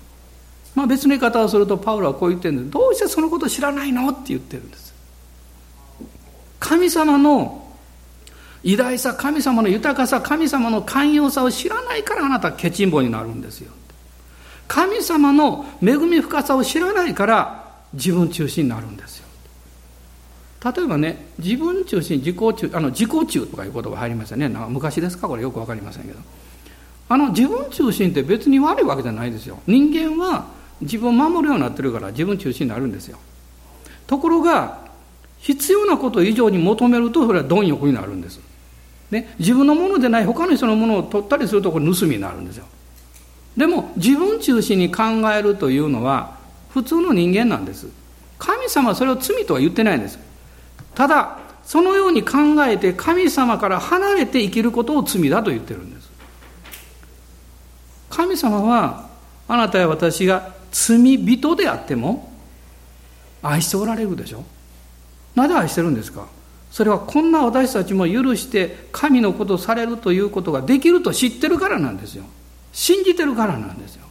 [0.76, 2.70] まあ、別の言い方をするとパウロはこう言ってるんです。
[2.72, 4.94] どうしてそのこと知らないのって言ってるんです。
[6.58, 7.68] 神様の
[8.64, 13.74] 偉大さ神様の豊かさ神様の寛容さを知らないからあなたはケチンボになるんですよ。
[14.70, 19.28] 神様の恵み深さを知らないから自分中心になるんですよ。
[20.64, 24.48] 例えばね自分中心自己中あの自己中とかいう言葉入りましたね。
[24.48, 25.28] 昔ですか？
[25.28, 26.20] これよく分かりませんけど。
[27.10, 29.60] あの自分中心って別に悪いわけじゃないですよ。
[29.68, 30.48] 人間は
[30.80, 33.20] 自分を守るようになってるから自分中心になるんですよ。
[34.08, 34.80] ところが
[35.40, 38.40] 必要なこと以上に求めるとそれは貪欲になるんです、
[39.12, 42.66] ね、自分のものでない他の人のものを取ったりするとこれ盗みになるんですよ。
[43.58, 46.38] でも自分中心に考えるというのは
[46.70, 47.88] 普通の人間なんです。
[48.40, 50.18] 神様はそれを罪とは言ってないんです。
[50.96, 56.12] ただそのように考えて神様から離れて生きることを罪だと言ってるんです。
[58.10, 59.10] 神様は
[59.48, 62.32] あなたや私が罪人であっても
[63.42, 64.44] 愛しておられるでしょ。
[65.36, 66.28] なぜ愛してるんですか。
[66.72, 72.24] それはこんな私たちも許して神のことされるということができると知ってるからなんですよ。
[72.72, 74.03] 信じてるからなんですよ。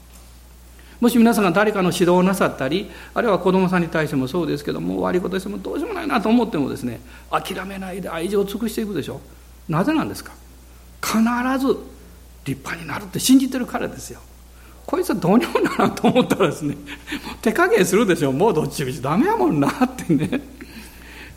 [1.02, 9.20] もし皆さんが誰かの指導をなさったりあるいは子供さんに対してもそうですけども悪いことしてもどうしようもないなと思ってもですね諦めないで愛情を尽くしていくでしょ
[9.68, 10.32] なぜなんですか？
[11.02, 11.18] 必
[11.58, 11.76] ず
[12.44, 14.20] 立派になるって信じてるからですよ。
[14.86, 16.76] こいつはどうにもならんと思ったらですね
[17.40, 20.40] 手加減するでしょもうどっちみちダメやもんなってね。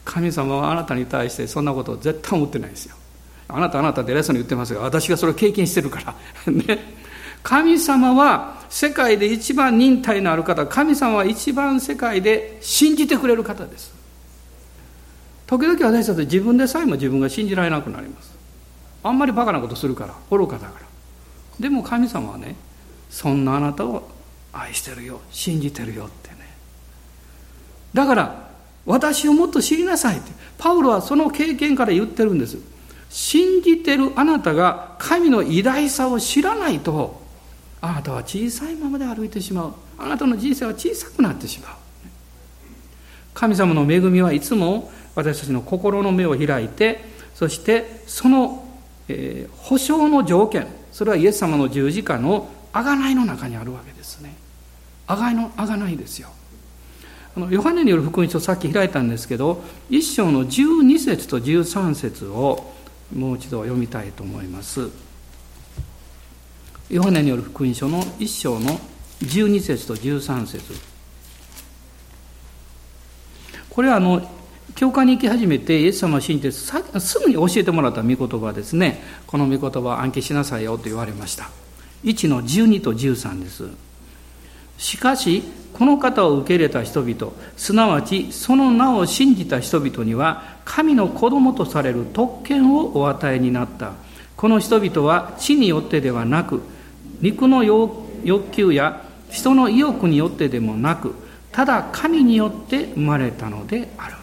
[0.03, 2.95] 神様はあなたに対してそんなことを絶対思ってないですよ。
[3.47, 6.51] あなたあなたで偉そうに言ってますが私がそれを経験してるから。
[6.51, 7.03] ね。
[7.41, 13.93] 神様は世界で一番忍耐のある方神様は一番世界で信じてくれる方です。
[15.47, 18.35] 時々私たち自分でさえも自分が信じられなくなります。
[19.01, 20.85] あんまりバカなことするから愚かだから。
[21.57, 22.57] でも神様はね
[23.09, 24.09] そんなあなたを
[24.51, 26.35] 愛してるよ信じてるよってね。
[27.93, 28.49] だから
[28.85, 32.57] 私をもっと知りなさいってパウロはその経験から言ってるんです。
[33.09, 37.23] 信じてるあなたが神の偉大さを知らないと
[37.85, 39.73] あなたは小さいままで歩いてしまう。
[39.97, 41.75] あなたの人生は小さくなってしまう。
[43.35, 47.03] 神様の恵みはいつも私たちの心の目を開いて
[47.35, 48.67] そしてその、
[49.07, 54.35] えー、保証の条件それはイエス様の十字架の贖いの中にあるわけですね。
[55.07, 56.29] 贖いの贖いですよ。
[57.37, 62.73] あのヨハネによる福音書さっき開いたんですけど一章の12節と13節を
[63.13, 65.04] もう一度読みたいと思います。
[66.89, 68.79] ヨハネによる福音書の1章の
[69.21, 70.73] 12節と13節。
[73.69, 74.29] これはあの
[74.75, 79.01] 教会に行き始めてイエス様を信じてすぐに教えてもらった御言葉ですね。
[79.25, 81.49] この御言葉暗記しなさいよと言われました。
[82.03, 83.63] 1の12と13です。
[84.77, 85.41] しかし
[85.73, 93.93] この方を受け入れた人々すなわちその名を信じた人々には神の子供とされる特権をお与えになった。
[94.35, 96.61] この人々は地によってではなく
[97.21, 101.15] 肉の欲求や人の意欲によってでもなく
[101.51, 104.15] ただ神によって生まれたのである。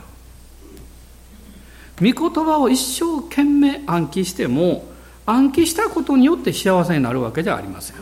[1.98, 4.84] 御言葉を一生懸命暗記しても
[5.24, 7.96] 暗記したことによって幸せになるわけじゃありません。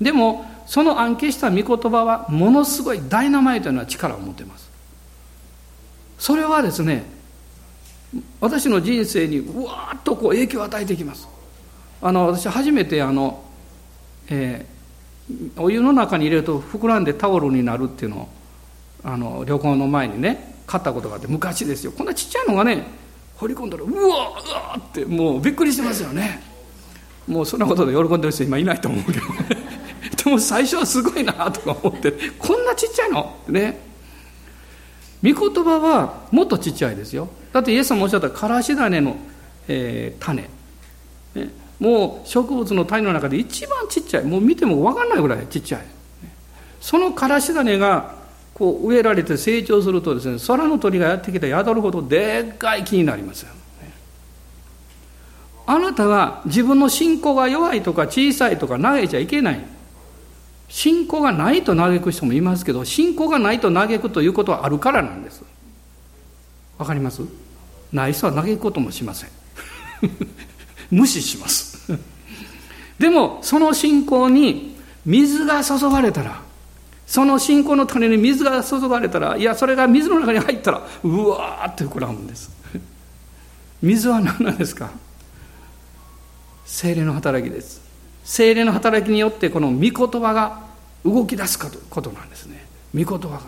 [0.00, 4.70] でもその暗記した御言葉はものすごいダイナマイトな力を持ってます。
[6.18, 7.04] それはですね
[8.40, 11.28] 私の人生にうわーっとこう影響を与えてきます。
[12.00, 13.43] あの私初めてあの、
[14.28, 18.28] えー、お湯の中に入れると膨らんでタオルになるっていうのを
[19.02, 21.92] あの旅行の前にね買ったことがあって昔ですよ。
[21.92, 22.86] こんなちっちゃいのがね
[23.36, 26.42] 掘り込んだらうわうわってもうびっくりしてますよね。
[27.26, 29.26] もうそんなことで喜んでる人今いないと思うけど
[30.24, 33.94] でも最初はすごいなとか思ってこんなちっちゃいのってね。
[35.24, 37.28] 御言葉はもっとちっちゃいですよ。
[37.52, 39.16] だってイエス様おっしゃったからし種の、
[39.68, 40.50] えー、種、
[41.84, 44.24] もう植物の種の中で一番ちっちゃい。
[44.24, 45.82] もう見ても分かんないぐらいちっちゃい。
[46.80, 48.14] そのからし種が
[48.54, 53.44] こう植えられて成長するとですね空の鳥がやってきて宿るほどでっかい木になります
[55.66, 59.60] あなたが自分の信仰が弱いとか小さいとか嘆いちゃいけない。
[60.68, 65.42] 信仰がないと嘆く人もいますけど信仰がないと嘆くということはあるからなんです。
[66.78, 67.22] わかります？
[67.92, 69.30] ない人は嘆くこともしません。
[70.90, 71.73] 無視します。
[72.98, 76.40] でもその信仰に水が注がれたら
[77.06, 82.50] その信仰の種に水が注がれたらいやそれが水の中に入ったらうわーって膨らむんです。
[83.82, 84.90] 水は何なんですか？
[86.64, 87.82] 精霊の働きです。
[88.24, 90.60] 精霊の働きによってこの御言葉が
[91.04, 92.64] 動き出すかということなんですね。
[92.94, 93.42] 御言葉が。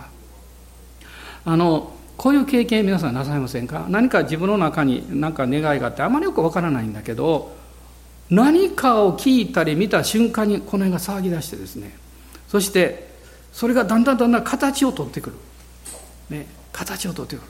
[1.46, 3.86] あのこういう経験皆さんなさいませんか？
[3.88, 7.56] 何か自分の中に何か願いがあってあまりよくわからないんだけど
[8.30, 11.96] 何かを聞いたり見た瞬間にこの辺が騒ぎ出してですね。
[12.48, 13.08] そして
[13.52, 15.36] それがだんだんだんだん形を取ってくる、
[16.30, 17.46] ね、形を取ってくる。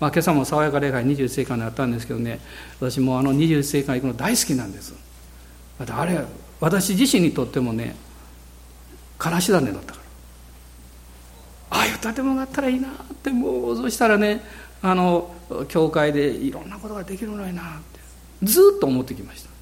[0.00, 2.40] まあ、今朝も爽やか礼拝21世紀にあったんですけどね。
[2.80, 4.94] 私もあの21世紀行くの大好きなんです。
[5.78, 6.20] あれ
[6.60, 7.94] 私自身にとってもね
[9.16, 9.98] からし種だったか
[11.70, 11.78] ら。
[11.78, 12.92] ああいう建物があったらいいなっ
[13.22, 14.42] てもうそうしたらね
[14.80, 15.34] あの
[15.68, 18.00] 教会でいろんなことができるのになって
[18.42, 19.57] ずっと思ってきました。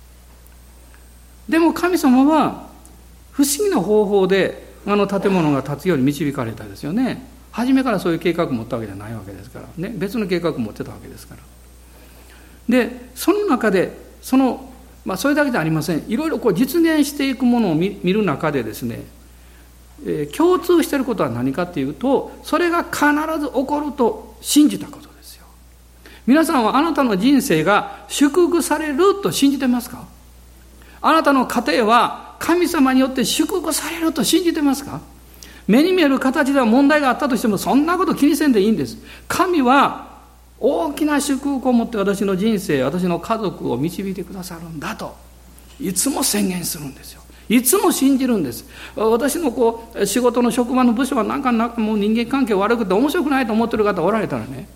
[1.48, 2.68] でも神様は
[3.32, 7.26] 不思議な方法であの建物が建つように導かれたですよね。
[7.52, 9.66] 初めからそういう計画を持ったわけじゃないわけですから。
[9.76, 11.42] ね別の計画を持ってたわけですから。
[12.68, 14.72] でその中でその
[15.04, 16.02] まあ、それだけじゃありません。
[16.08, 19.04] いろいろこう実現していくものを見る中でですね、
[20.04, 23.04] えー、共通していることは何かっていうとそれが必
[23.38, 25.46] ず起こると信じたことですよ。
[26.26, 30.08] 皆さんはあなたの人生が祝福されると信じてますか？
[31.06, 35.00] あなたの家庭は神様によって祝福されると信じてますか？
[35.68, 38.98] 目に見える形では問題があったとしてもそんなこと気にせんでいいんです。
[39.28, 40.08] 神は
[40.58, 45.14] 大きな祝福を持って私の人生私の家族を導いてくださるんだと
[45.78, 47.22] いつも宣言するんですよ。
[47.48, 48.64] いつも信じるんです。
[48.96, 54.66] 私のこう仕事の職場の部署はなんかなんかもう人間関係悪くて面白くないと思ってる方おられたらね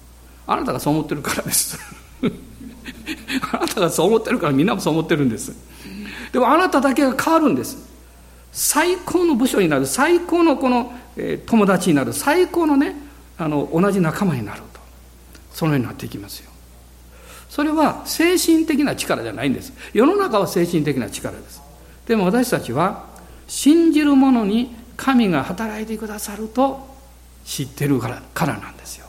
[0.47, 1.77] あなたがそう思ってるからです。
[3.53, 5.53] あなたがそう思ってるからみんなもそう思ってるんです。
[6.33, 7.77] でもあなただけが変わるんです。
[8.53, 9.87] 最高の部署になる。
[9.87, 12.13] 最高のこの、えー、友達になる。
[12.13, 12.95] 最高のね
[13.39, 14.81] あの同じ仲間になると。
[15.53, 16.51] そのようになっていきますよ。
[17.49, 19.73] それは精神的な力じゃないんです。
[19.93, 21.61] 世の中は精神的な力です。
[22.07, 23.07] でも私たちは
[23.49, 26.87] 信じる者に神が働いてくださると
[27.45, 29.07] 知ってるからからなんですよ。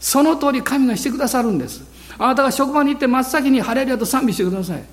[0.00, 1.84] その通り神がしてくださるんです。
[2.18, 4.84] あなたが職場に行って真っ先に晴れるやと賛美してください。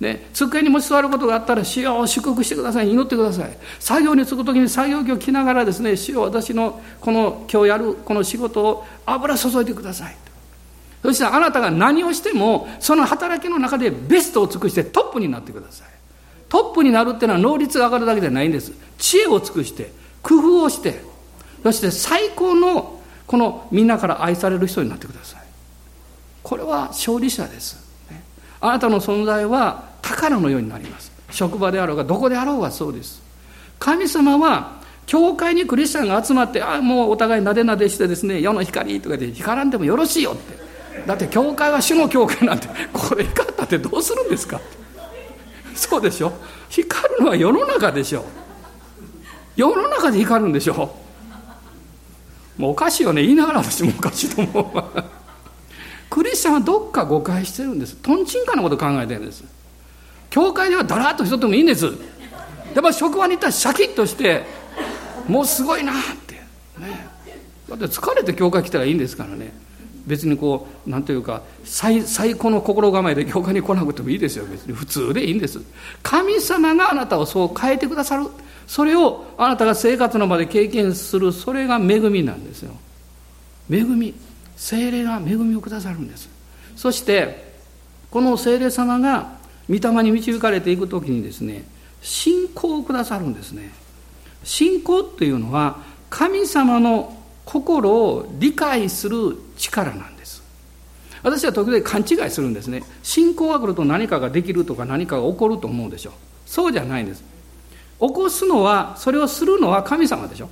[0.00, 3.56] ね、机にもし座ることがあったら、主よ祝福してください、祈ってください。
[3.78, 10.16] 作業に就くときに作業着を着ながらですね、主よ私のこの今日やるこの仕事を油注いでください。
[11.02, 15.88] そしてあなたが何をしても、その働きの中でベストを尽くしてトップになってください。
[16.48, 18.72] トップになるっていうのは能率が上がるだけじゃないんです。
[18.96, 21.04] 知恵を尽くして、工夫をして、
[21.62, 25.40] そして最高のこのみんなから愛される人になってください。
[26.42, 27.90] これは勝利者です。
[28.62, 31.12] あなたの存在は宝のようになります。
[31.30, 33.22] 職場であろうがどこであろうがそうです。
[33.78, 40.70] 神様は教会にクリスチャンが集まってあもうお互いなでなでしてですね世の光とかで光らんでもよろしいよって。
[41.06, 44.60] だって教会は主の教会なんてこれ光ったってどうするんですか？
[45.74, 46.32] そうでしょ？
[46.68, 48.24] 光るのは世の中でしょ？
[49.56, 50.94] 世の中で光るんでしょ？
[52.58, 53.22] もうおかしいよね。
[53.22, 55.04] 言いながら私もおかしいと思う
[56.10, 57.96] クリスチャンはどっか誤解してるんです。
[57.96, 59.42] とんちんかなこと考えてるんです。
[60.30, 61.90] 教会ではだらっとしとってもいいんです。
[62.74, 64.44] でも職場に行ったらシャキッとして
[65.26, 65.94] もうすごいなっ
[66.26, 66.34] て。
[66.78, 67.08] ね。
[67.68, 69.52] だって疲れて教会来たらいいんですからね。
[70.06, 74.46] 別にこう何というか最最高の心構えで教会に来なくてもいいですよ。
[74.46, 74.72] 別に。
[74.72, 75.60] 普通でいいんです。
[76.02, 78.26] 神様があなたをそう変えてくださる。
[78.66, 81.32] それをあなたが生活の場で経験する。
[81.32, 82.72] それが恵みなんですよ。
[83.68, 84.14] 恵み。
[84.56, 86.28] 精霊が恵みをくださるんです。
[86.76, 87.52] そして
[88.10, 89.39] この精霊様が
[89.70, 91.64] 御霊に導かれていく時にですね
[92.02, 93.70] 信仰をくださるんですね。
[94.42, 100.42] 信仰っていうのは神様の心を理解する力なんです。
[101.22, 102.82] 私は時々勘違いするんですね。
[103.02, 106.12] 信仰が来ると何かができるとか何かが起こると思うでしょ
[106.46, 107.22] そうじゃないんです。
[108.00, 110.48] 起こすのはそれをするのは神様でしょ。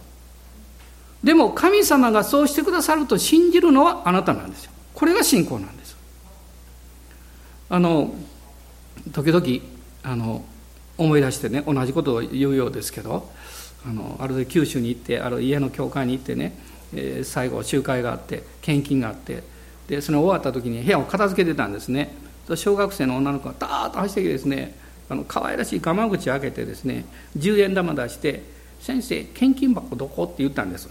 [1.24, 4.72] でも神様がそうしてくださると信じるのはあなたなんですよ。
[4.94, 5.96] これが信仰なんです。
[7.70, 8.14] あの
[9.12, 9.46] 時々
[10.02, 10.44] あの
[10.96, 13.30] 思い出してね同じことを言うようですけど
[13.86, 19.42] あのある九州に行ってある家の教会に行ってねえー、最後集会があって献金があって
[19.88, 22.14] でその終わった時に部屋を片付けてたんですね。
[22.54, 24.74] 小学生の女の子がダーッと走ってきてですね
[25.10, 27.04] あの可愛らしいガマ口開けてですね
[27.36, 28.42] 10円玉出して
[28.80, 30.88] 「先生献金箱どこ?」って言ったんです。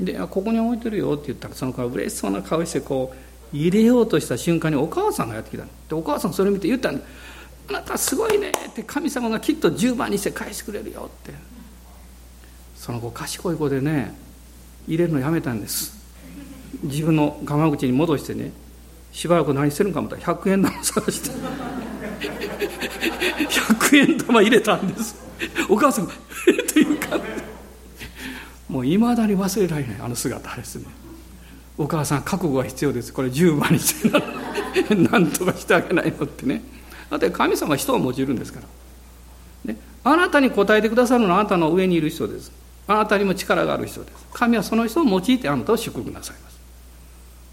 [0.00, 5.64] で「ここに置いてるよ」って言ったらその子が嬉しそうな顔してこう入れようとした瞬間にお母さんがやってきた。
[5.64, 7.06] でお母さんそれ見て言ったんです
[7.70, 11.32] 「あなたすごいね」って神様がきっと10万にして返してくれるよって。
[12.76, 14.14] その子賢い子でね
[14.88, 15.92] 入れるのやめたんです。
[16.82, 18.52] 自分のガマ口に戻してね
[19.12, 21.30] しばらく何してるんか思ったら100円玉探して
[23.38, 25.14] 100円玉入れたんです。
[25.68, 26.12] お母さんが
[26.48, 27.20] 「えっ?」というか
[28.66, 30.86] もういまだに忘れられないあの姿ですね。
[31.76, 33.12] お母さん覚悟が必要です。
[33.12, 34.10] これ10万にして
[35.10, 36.62] 何とかしてあげないのってね。
[37.10, 42.52] だって神様は人を用いるんですから、ね、あなたに答えてくださるのはあなたの上にいる人です。
[42.86, 44.26] あなたにも力がある人です。
[44.32, 46.58] 神はその人を用いてあなたを祝福なさいます。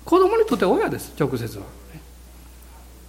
[0.06, 1.14] 子供にとって親です。
[1.20, 1.64] 直接は。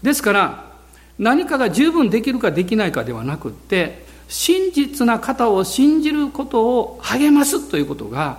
[0.02, 0.72] ですから
[1.18, 8.38] 何かが十分できるかできないかではなくって真実な方を信じることを励ますということが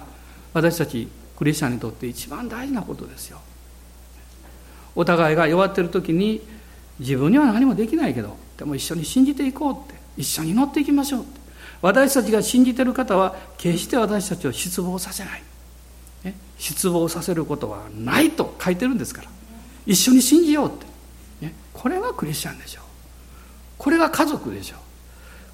[0.54, 1.08] 私たち
[1.38, 3.40] クリスチャンにとって一番大事なことですよ。
[4.96, 6.42] お互いが弱ってる時に
[7.00, 11.40] 自分には何もできないけどでも一緒に信じていこうって一緒に祈っていきましょうって。
[11.82, 15.44] 私たちが信じている方は決して私たちを失望させない、
[16.58, 19.30] 失望させることはないと書いてるんですから。
[19.86, 20.72] 一緒に信じようっ
[21.48, 22.84] て、これがクリスチャンでしょう。
[23.78, 24.80] これが家族でしょう。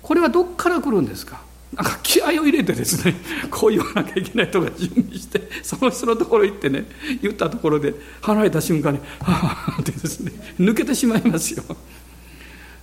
[0.02, 1.43] これはどっから来るんですか？
[1.76, 3.16] なんか気合を入れてですね
[3.52, 6.86] こう言わなきゃいけないとか準備してその人のところ行ってね
[7.22, 11.64] 言ったところで離れた瞬間に「はあ」ってですね抜けてしまいますよ。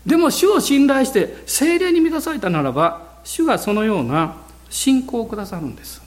[0.05, 4.37] でも主を信頼して精霊に満たされたならば主がそのような
[4.69, 6.03] 信仰をくださるんです。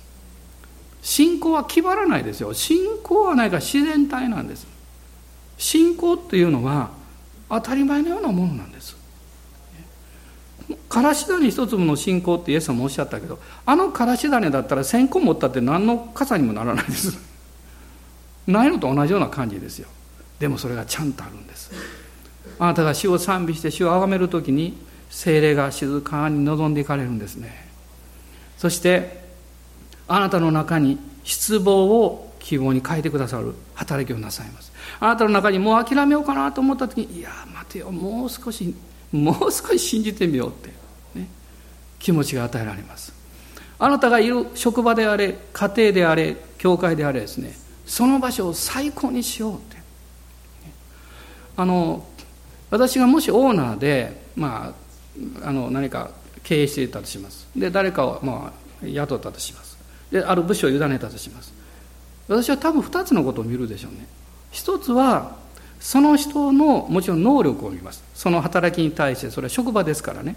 [1.01, 2.53] 信仰は決まらないですよ。
[2.53, 4.67] 信仰はないから自然体なんです。
[5.57, 6.89] 信仰っていうのは
[7.49, 8.97] 当たり前のようなものなんです。
[10.89, 17.17] からし種一粒の信仰ってイエス様もおっしゃったけどあのからし種だったら1000個持ったって何の傘にもならないです。
[18.47, 19.87] ないのと同じような感じですよ。
[20.39, 21.71] でもそれがちゃんとあるんです。
[22.59, 24.77] あなたが主を賛美して主を崇める時に
[25.09, 27.67] 精霊が静かに望んでいかれるんですね。
[28.57, 29.25] そして
[30.07, 34.71] あなたの中に失望を希望に変えてくださる働きをなさいます。
[34.99, 38.75] あなたの中にもう諦めようかなと思った時にいや待てよもう少し
[39.11, 40.69] もう少し信じてみようって、
[41.19, 41.27] ね、
[41.99, 43.13] 気持ちが与えられます。
[43.77, 47.53] あなたがいる職場であれ家庭であれ教会であれですね
[47.85, 49.77] その場所を最高にしようって、
[51.57, 52.05] あの
[52.71, 54.73] 私がもしオーナーでま
[55.43, 56.09] ああの何か
[56.43, 57.47] 経営していたとします。
[57.55, 59.77] で誰かをまあ雇ったとします。
[60.11, 61.53] である部署を委ねたとします。
[62.27, 64.07] 私は多分2つのことを見るでしょうね。
[64.51, 65.35] 一つは
[65.85, 68.03] その人のもちろん能力を見ます。
[68.15, 70.35] その働きに対してそれは職場ですからね。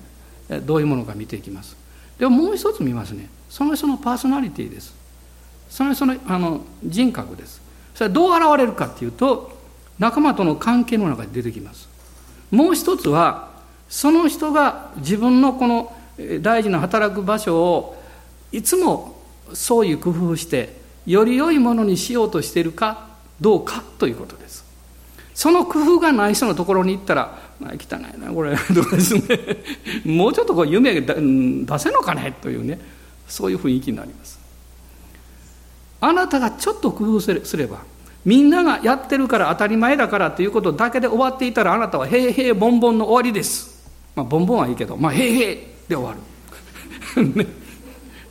[0.66, 1.74] どういうものか見ていきます。
[2.18, 3.30] でももう一つ見ますね。
[3.48, 4.94] その人のパーソナリティです。
[5.70, 7.62] その人のあの人格です。
[7.94, 9.56] それはどう現れるかっていうと
[9.98, 11.88] 仲間との関係の中で出てきます。
[12.50, 13.48] もう一つは
[13.88, 15.96] その人が自分のこの
[16.42, 18.02] 大事な働く場所を
[18.52, 19.16] いつも
[19.54, 20.76] そういう工夫して
[21.06, 23.08] より良いものにしようとしているか
[23.40, 24.67] どうかということです。
[25.38, 29.22] その工夫がない人のところに行ったら「汚いなこれ」 とかですね。
[30.04, 32.80] もうちょっとこう夢出せのかねというね。
[33.28, 34.40] そういう雰囲気になります。
[36.00, 37.78] あなたがちょっと工夫すれば
[38.24, 43.88] みんながやってるから当たり前だからということだけで終わっていたらあなたは「へいへいボンボン」の終わりです。
[44.16, 46.16] まあ、ボンボンはいいけど、まあ、へいへいで終わ
[47.14, 47.22] る。
[47.36, 47.46] ね、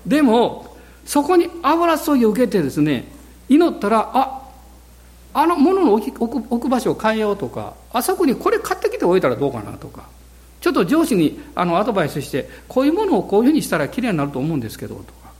[0.05, 3.07] でも、そこに油注ぎを受けてですね、
[3.47, 4.46] 祈ったら、あ
[5.39, 10.09] あの物の置き置く置く場所を変えようとかあそこにこれ買ってきておいたらどうかなとか
[10.61, 15.31] ちょっと上司にあのアドバイスしてこういうものをこういうふうにしたらきれいになると思うんですけどとか、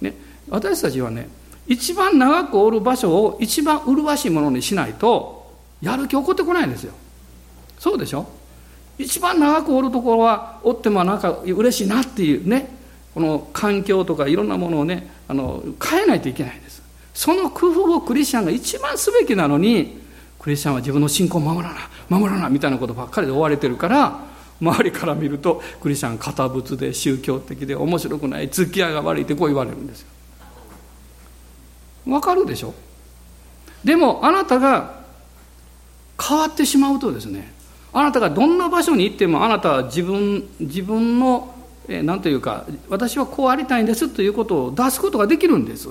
[0.00, 0.14] ね、
[0.48, 1.28] 私たちはね
[1.66, 6.92] 一番長くおる場所を一番麗しいものにしないとやる気起こってこないんですよ。
[7.80, 8.26] そうでしょ？
[8.98, 12.68] 一番長くおるところはおってもなんか嬉しいなっていうね
[13.14, 16.73] この環境とかいろんなものをねあの変えないといけないんです。
[17.14, 20.02] その工夫をクリスチャンが一番すべきなのに
[20.38, 24.20] クリスチャンは自分の信仰を守らな守らなみたいなことばっかりで追われてるから
[24.60, 30.08] 周りから見るとクリスチャン堅物で宗教的で面白くない付き合いが悪いってこう言われるんですよ。
[32.06, 32.74] わかるでしょ？
[33.82, 35.02] でもあなたが
[36.20, 37.52] 変わってしまうとですね
[37.92, 41.54] あなたがどんな場所に行ってもあなたは自分自分の
[41.88, 45.88] 何というか私はこうありたいんですということを出すことができるんです、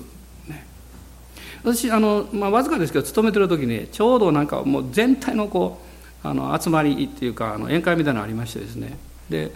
[1.63, 5.79] 私あの、まあ、わずかですけど勤めてる時にちょうどなんかもう全体のこ
[6.23, 8.97] うあの集まりっていうかあの宴会みたいなのありましてですね。
[9.29, 9.51] で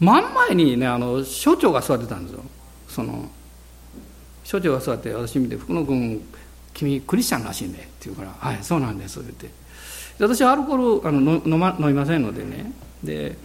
[0.00, 2.42] 真ん前にねあの所長が座ってたんですよ。
[2.88, 3.28] その
[4.44, 6.20] 所長が座って私見て「福野君
[6.74, 9.62] 君クリスチャンらしいね」って言うから「はいそうなんです」って言って。
[10.18, 12.72] 私はアルコールあの飲ま飲みませんのでね。
[13.02, 13.36] で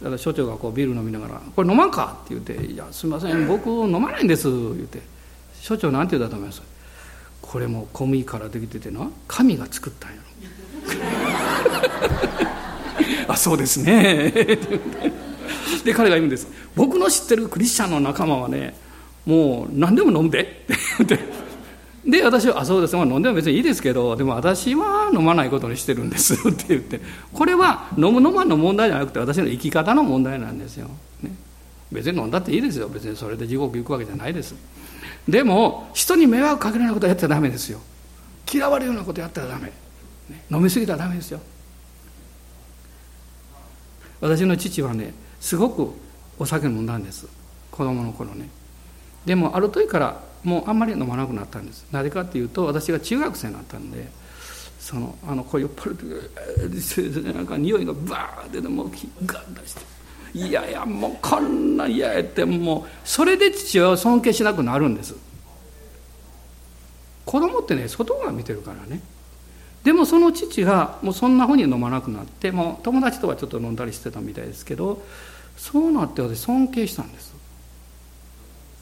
[0.00, 5.17] だから所長がこうビール飲みながら「これ飲まんか?」って言って「いやすみません僕飲まないんです」言って。
[5.60, 6.62] 所長なんて言うだと思います？
[7.42, 10.22] これも小麦からできててな神が作ったんやろ。
[13.32, 14.32] あそうですね。
[15.84, 16.46] で彼が言うんです。
[16.74, 18.74] 僕の知ってるクリスチャンの仲間はね
[19.24, 20.40] もう何でも飲んで。
[20.40, 21.38] って言って
[22.06, 27.00] で私は「あそうです、まあ、飲んでも別にいいですけどでも私は飲まないことにしてるんです」 って言って。
[27.32, 30.88] これは飲む飲まんの問題じゃなくて私の生き方の問題なんですよ、
[31.22, 31.32] ね、
[31.92, 32.88] 別に飲んだっていいですよ。
[32.88, 34.54] 別にそれで地獄行くわけじゃないです。
[35.28, 37.80] でも人に迷惑かけるようなことやったらダメですよ。
[38.50, 39.70] 嫌われるようなことやったらダメ、
[40.50, 41.40] 飲み過ぎたらダメですよ。
[44.20, 45.92] 私の父はねすごく
[46.38, 47.28] お酒飲んだんです。
[47.70, 48.48] 子供の頃ね。
[49.26, 51.86] でもある時からもうあんまり飲まなくなったんです。
[51.92, 54.08] なぜかっていうと私が中学生になったんで
[54.80, 58.90] そのあのこう酔っ払ってなんか匂いがバーってでもう
[59.26, 59.97] ガン出して。
[60.34, 65.14] いやいやもうこんな嫌やってもうそれで父親を尊敬しなくなるんです。
[67.24, 69.00] 子供ってね外側見てるからね。
[69.84, 75.02] でもその父がもうそんなふうに飲まなくなってもう友達とはちょっと飲んだりしてたみたいですけど
[75.56, 77.34] そうなって私尊敬したんです。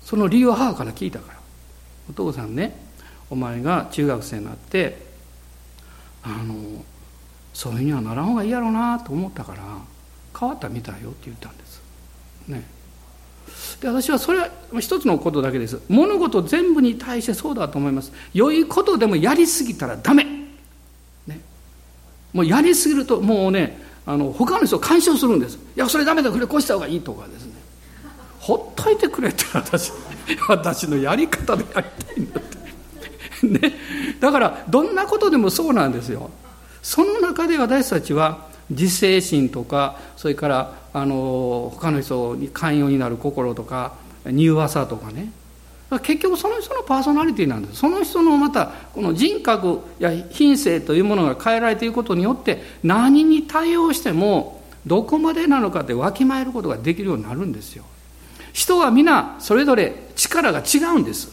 [0.04, 1.36] その理由は母から聞いたから。
[2.08, 2.76] お父さんね
[3.30, 5.04] お前が中学生になって
[6.22, 6.54] あの
[7.52, 9.62] そういうにはならん方がいいやろうなと思ったから
[10.38, 11.82] 変わったみたいよって言ったんです。
[12.48, 12.76] ね。
[13.80, 15.80] で私はそれは一つのことだけです。
[15.88, 18.12] 物事全部に対してそうだと思います。
[18.34, 20.24] 良いことでもやりすぎたらダメ、
[21.26, 21.40] ね、
[22.32, 25.56] もうやりすぎるともうねあの他の人を干渉するんです。
[25.56, 27.52] いやそれダメだこれこうした方がいいとかですね。
[28.40, 29.92] ほっといてくれって私
[30.48, 33.46] 私のやり方でやりたいんだって。
[33.46, 33.74] ね。
[34.20, 36.30] だからどんなことでもそうなんですよ。
[36.82, 43.94] その中で私たちは自制心とかそれからあの他の人に寛容になる心とか
[44.26, 45.30] 柔和さとかね。
[46.02, 47.78] 結局その人のパーソナリティなんです。
[47.78, 57.84] その人のまたこの人格や品性というものが変えられていくことによって何に対応してもどこまでなのかってわきまえることができるようになるんですよ。
[58.52, 61.28] 人は皆それぞれ力が違うんです。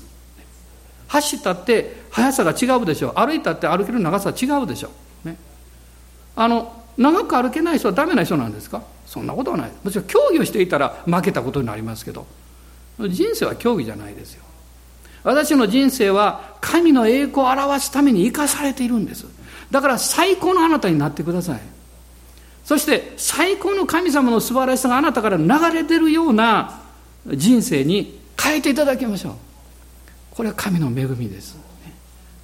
[1.08, 3.14] 走ったって速さが違うでしょう。
[3.16, 4.90] 歩いたって歩ける長さは違うでしょ
[5.26, 5.38] う、ね、
[6.36, 8.84] あの長く歩けない人はダメな人なんですか？
[9.06, 9.72] そんなことはない。
[9.84, 12.26] もちろん競技をしていたら負けたことになりますけど。
[13.10, 14.44] 人生は競技じゃないですよ。
[15.24, 19.26] 私の人生は神の栄光を表すために生かされているんです。
[19.72, 21.62] だから最高のあなたになってください。
[22.64, 26.82] そして最高の神様の素晴らしさがあなたから流れてるような
[27.26, 29.34] 人生に変えていただきましょう。
[30.32, 31.58] これは神の恵みです。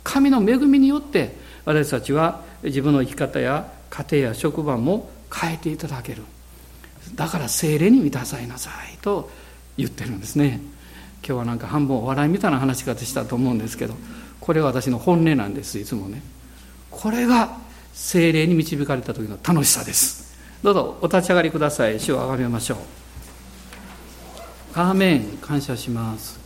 [0.03, 1.35] 神の恵みによって
[1.65, 6.23] 私たちは自分の生き方や家庭や職場も変えていただける。
[7.15, 9.29] だから精霊に満たさいなさいと
[9.77, 10.61] 言ってるんですね。
[11.25, 13.95] 今日はなんか半分お笑いみたいな話し方したと思うんですけど
[14.39, 16.21] これは私の本音なんですいつもね。
[16.89, 17.57] これが
[17.93, 20.37] 精霊に導かれた時の楽しさです。
[20.63, 21.99] どうぞお立ち上がりください。
[21.99, 22.77] 主をあがめましょう。
[24.75, 25.37] アーメン。
[25.41, 26.39] 感謝します。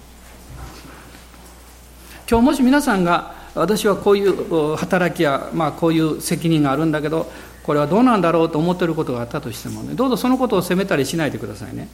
[2.30, 7.32] 今日もし皆さんが私はこういう働きや、まあ、こういう責任があるんだけど
[7.64, 11.88] これはどうなんだろうと思ってることがあったとしてもねどうぞそのことを責めたりしないでくださいね。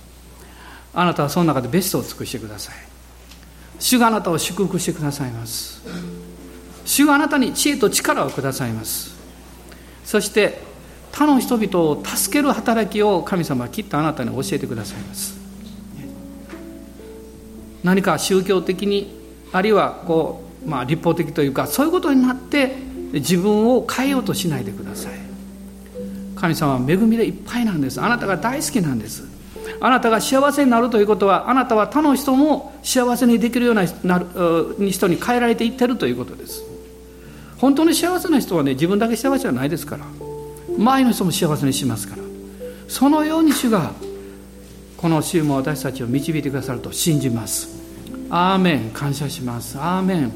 [0.93, 2.75] あなたはその中でベストを尽くしてください。
[3.79, 5.81] 主があなたを祝福してくださいます。
[6.85, 9.15] 主があなたに知恵と力をくださいます。
[10.03, 10.61] そして
[11.11, 15.37] 他の人々を助ける働きを神様はきっとあなたに教えてくださいます。
[17.83, 19.17] 何か宗教的に
[19.51, 22.75] あるいはこう、まあ、立法的というかそういうことになって
[23.13, 25.13] 自分を変えようとしないでください。
[26.35, 28.01] 神様は恵みでいっぱいなんです。
[28.01, 29.27] あなたが大好きなんです。
[29.81, 36.63] あなたが幸せになるということはあなたは他の人も幸せにできるような人に変えられていってるということです。
[37.57, 40.05] 本当に幸せな人はね自分だけ幸せじゃないですから。
[40.77, 42.23] 周りの人も幸せにしますから。
[42.87, 43.91] そのように主が
[44.97, 47.69] この週も私たちを導いてくださると信じます。
[48.29, 48.91] アーメン。
[48.91, 49.77] 感謝します。
[49.77, 50.33] アーメン。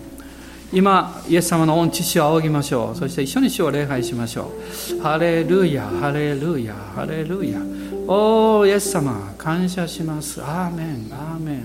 [0.74, 2.98] 今イエス様の御父を仰ぎましょう。
[2.98, 4.52] そして一緒に主を礼拝しましょ
[4.98, 5.02] う。
[5.02, 7.62] ハレルヤハレルヤハレルヤ。
[8.08, 10.42] おおイエス様感謝します。
[10.42, 11.64] アーメンアーメン。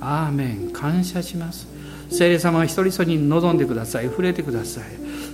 [0.00, 1.66] アーメン感謝します。
[2.10, 4.04] 聖霊様は一人一人に望んでください。
[4.06, 4.84] 触れてください。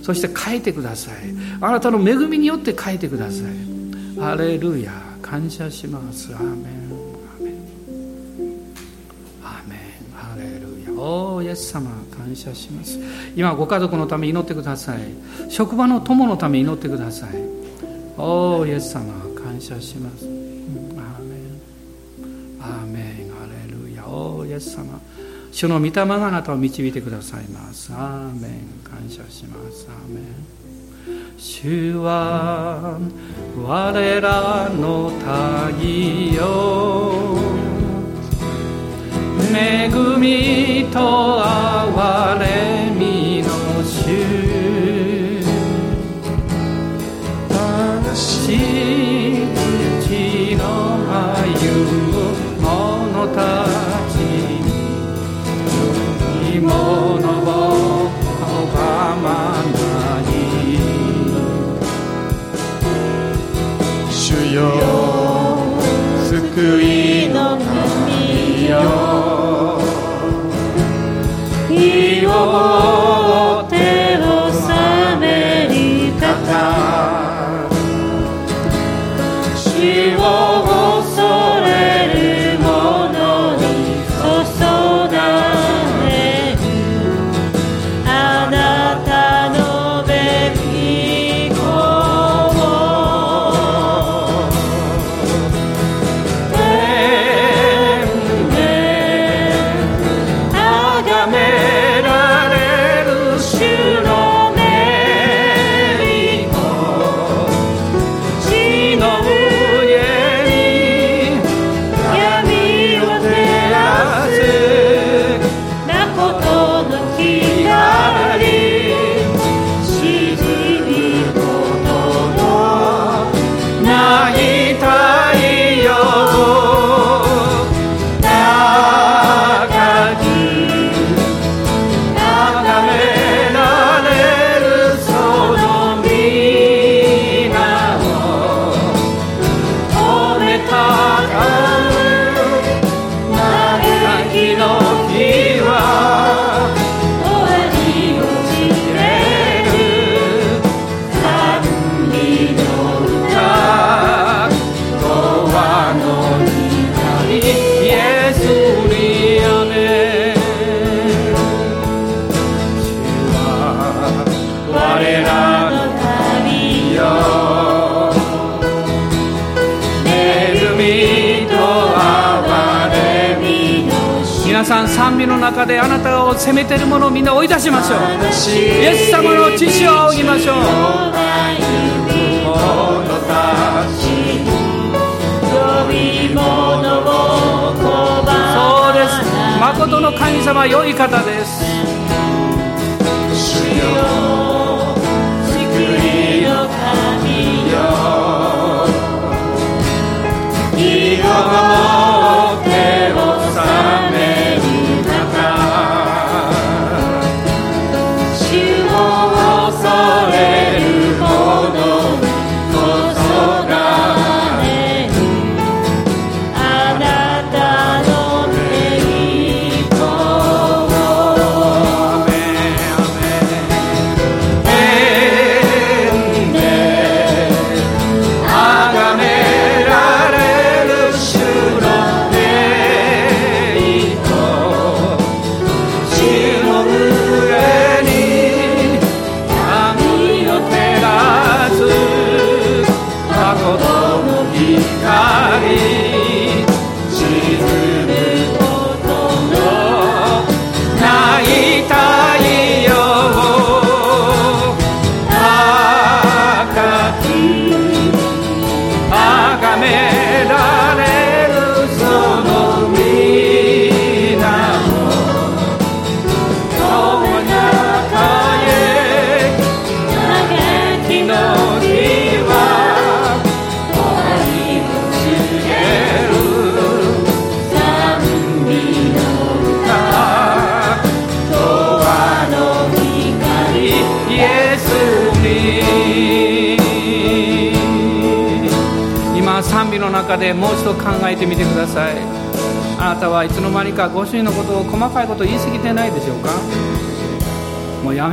[0.03, 1.15] そして書いてください。
[1.61, 4.19] あなたの恵みによって書いてください。
[4.19, 4.91] ハレルヤ
[5.21, 6.33] 感謝します。
[6.33, 6.86] アーメン。
[11.07, 12.99] おおイエス様感謝します。
[13.35, 14.99] 今ご家族のため祈ってください。
[15.49, 17.29] 職場の友のため祈ってください。
[18.17, 21.61] おイエス様感謝します、アーメン。
[22.59, 23.31] アーメン。
[23.31, 24.05] ハレルヤ。
[24.05, 24.99] おおイエス様。
[25.53, 27.93] 主の御霊があなたを導いてくださいます。
[27.93, 28.51] アーメン。
[28.83, 29.87] 感謝します。
[29.89, 30.23] アーメン。
[31.37, 32.99] 主は
[33.63, 35.85] 我らの太
[36.35, 37.66] 陽
[39.57, 39.89] 恵
[40.19, 42.76] みと憐れ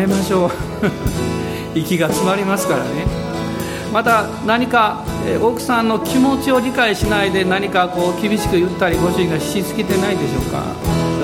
[0.07, 0.51] もうやめましょう。
[1.79, 3.07] 息が詰まりますからね。
[3.93, 5.05] また何か
[5.41, 10.63] 奥さんの気持ちを理解しないで何かこう厳しく言ったりご主人がしつけてないでしょうか。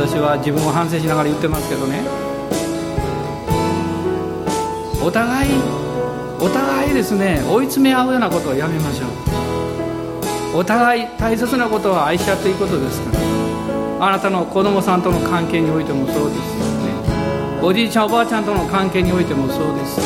[0.01, 2.03] 私は自分を反省しながら言ってますけどね。
[5.05, 5.51] お互い
[6.41, 7.43] お互いですね。
[7.51, 9.07] 追い詰め合うようなことをやめましょ
[10.55, 10.59] う。
[10.59, 13.19] お互い大切なことは愛し合っていくことですか
[13.99, 14.07] ら。
[14.07, 16.61] あなたの子供さんとの関係においてもそうです。
[16.65, 16.70] よ
[17.63, 20.01] おじいちゃんおばあちゃんとの関係においてもそうです。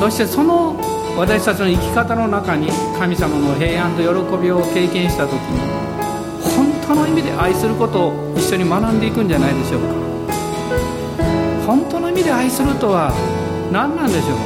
[0.00, 0.76] そしてその
[1.16, 5.60] 私たちの生き方の中に神様の平安と喜びを経験した時に
[6.56, 9.86] 本当の意味で愛することを一緒に学んでいくんじゃないでしょうか。
[11.66, 13.12] 本当の意味で愛するとは
[13.70, 14.38] 何なんでしょう。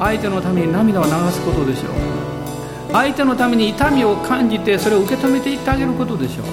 [0.00, 2.92] 相手のために涙を流すことでしょう。
[2.92, 6.46] 相手のために痛みを感じてそれを受け止めていってあげることでしょう。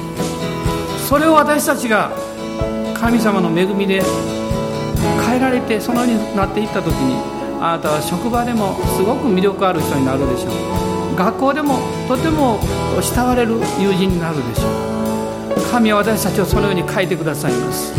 [0.99, 2.11] それを私たちが
[2.93, 4.01] 神様の恵みで
[5.25, 7.15] 変えられてそのようになっていった時に
[7.61, 10.53] あなたは職場でもすごく魅力ある人になるでしょう。
[11.15, 12.59] 学校でもとても
[12.99, 14.71] 慕われる友人になるでしょう。
[15.71, 17.93] 神は私たちをそのように変えてくださいます。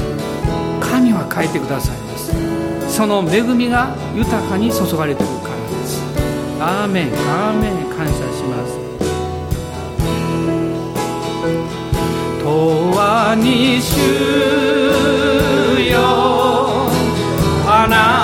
[0.80, 2.30] 神は変えてくださいます。
[2.94, 6.02] その恵みが豊かに注がれているからです。
[6.60, 8.78] アーメンアーメン感謝します
[12.42, 12.46] 「永
[13.34, 13.96] 遠に主
[15.90, 16.45] よ。
[17.86, 18.16] あな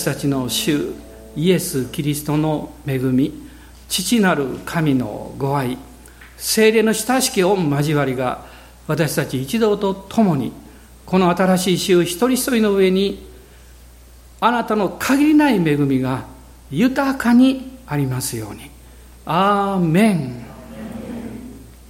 [0.00, 0.94] 私たちの主
[1.36, 3.34] イエス・キリストの恵み
[3.86, 5.76] 父なる神のご愛
[6.38, 8.46] 精霊の親しき御交わりが
[8.86, 10.54] 私たち一同と共に
[11.04, 13.28] この新しい週一人一人の上に
[14.40, 16.24] あなたの限りない恵みが
[16.70, 18.70] 豊かにありますように。
[19.26, 20.46] アーメン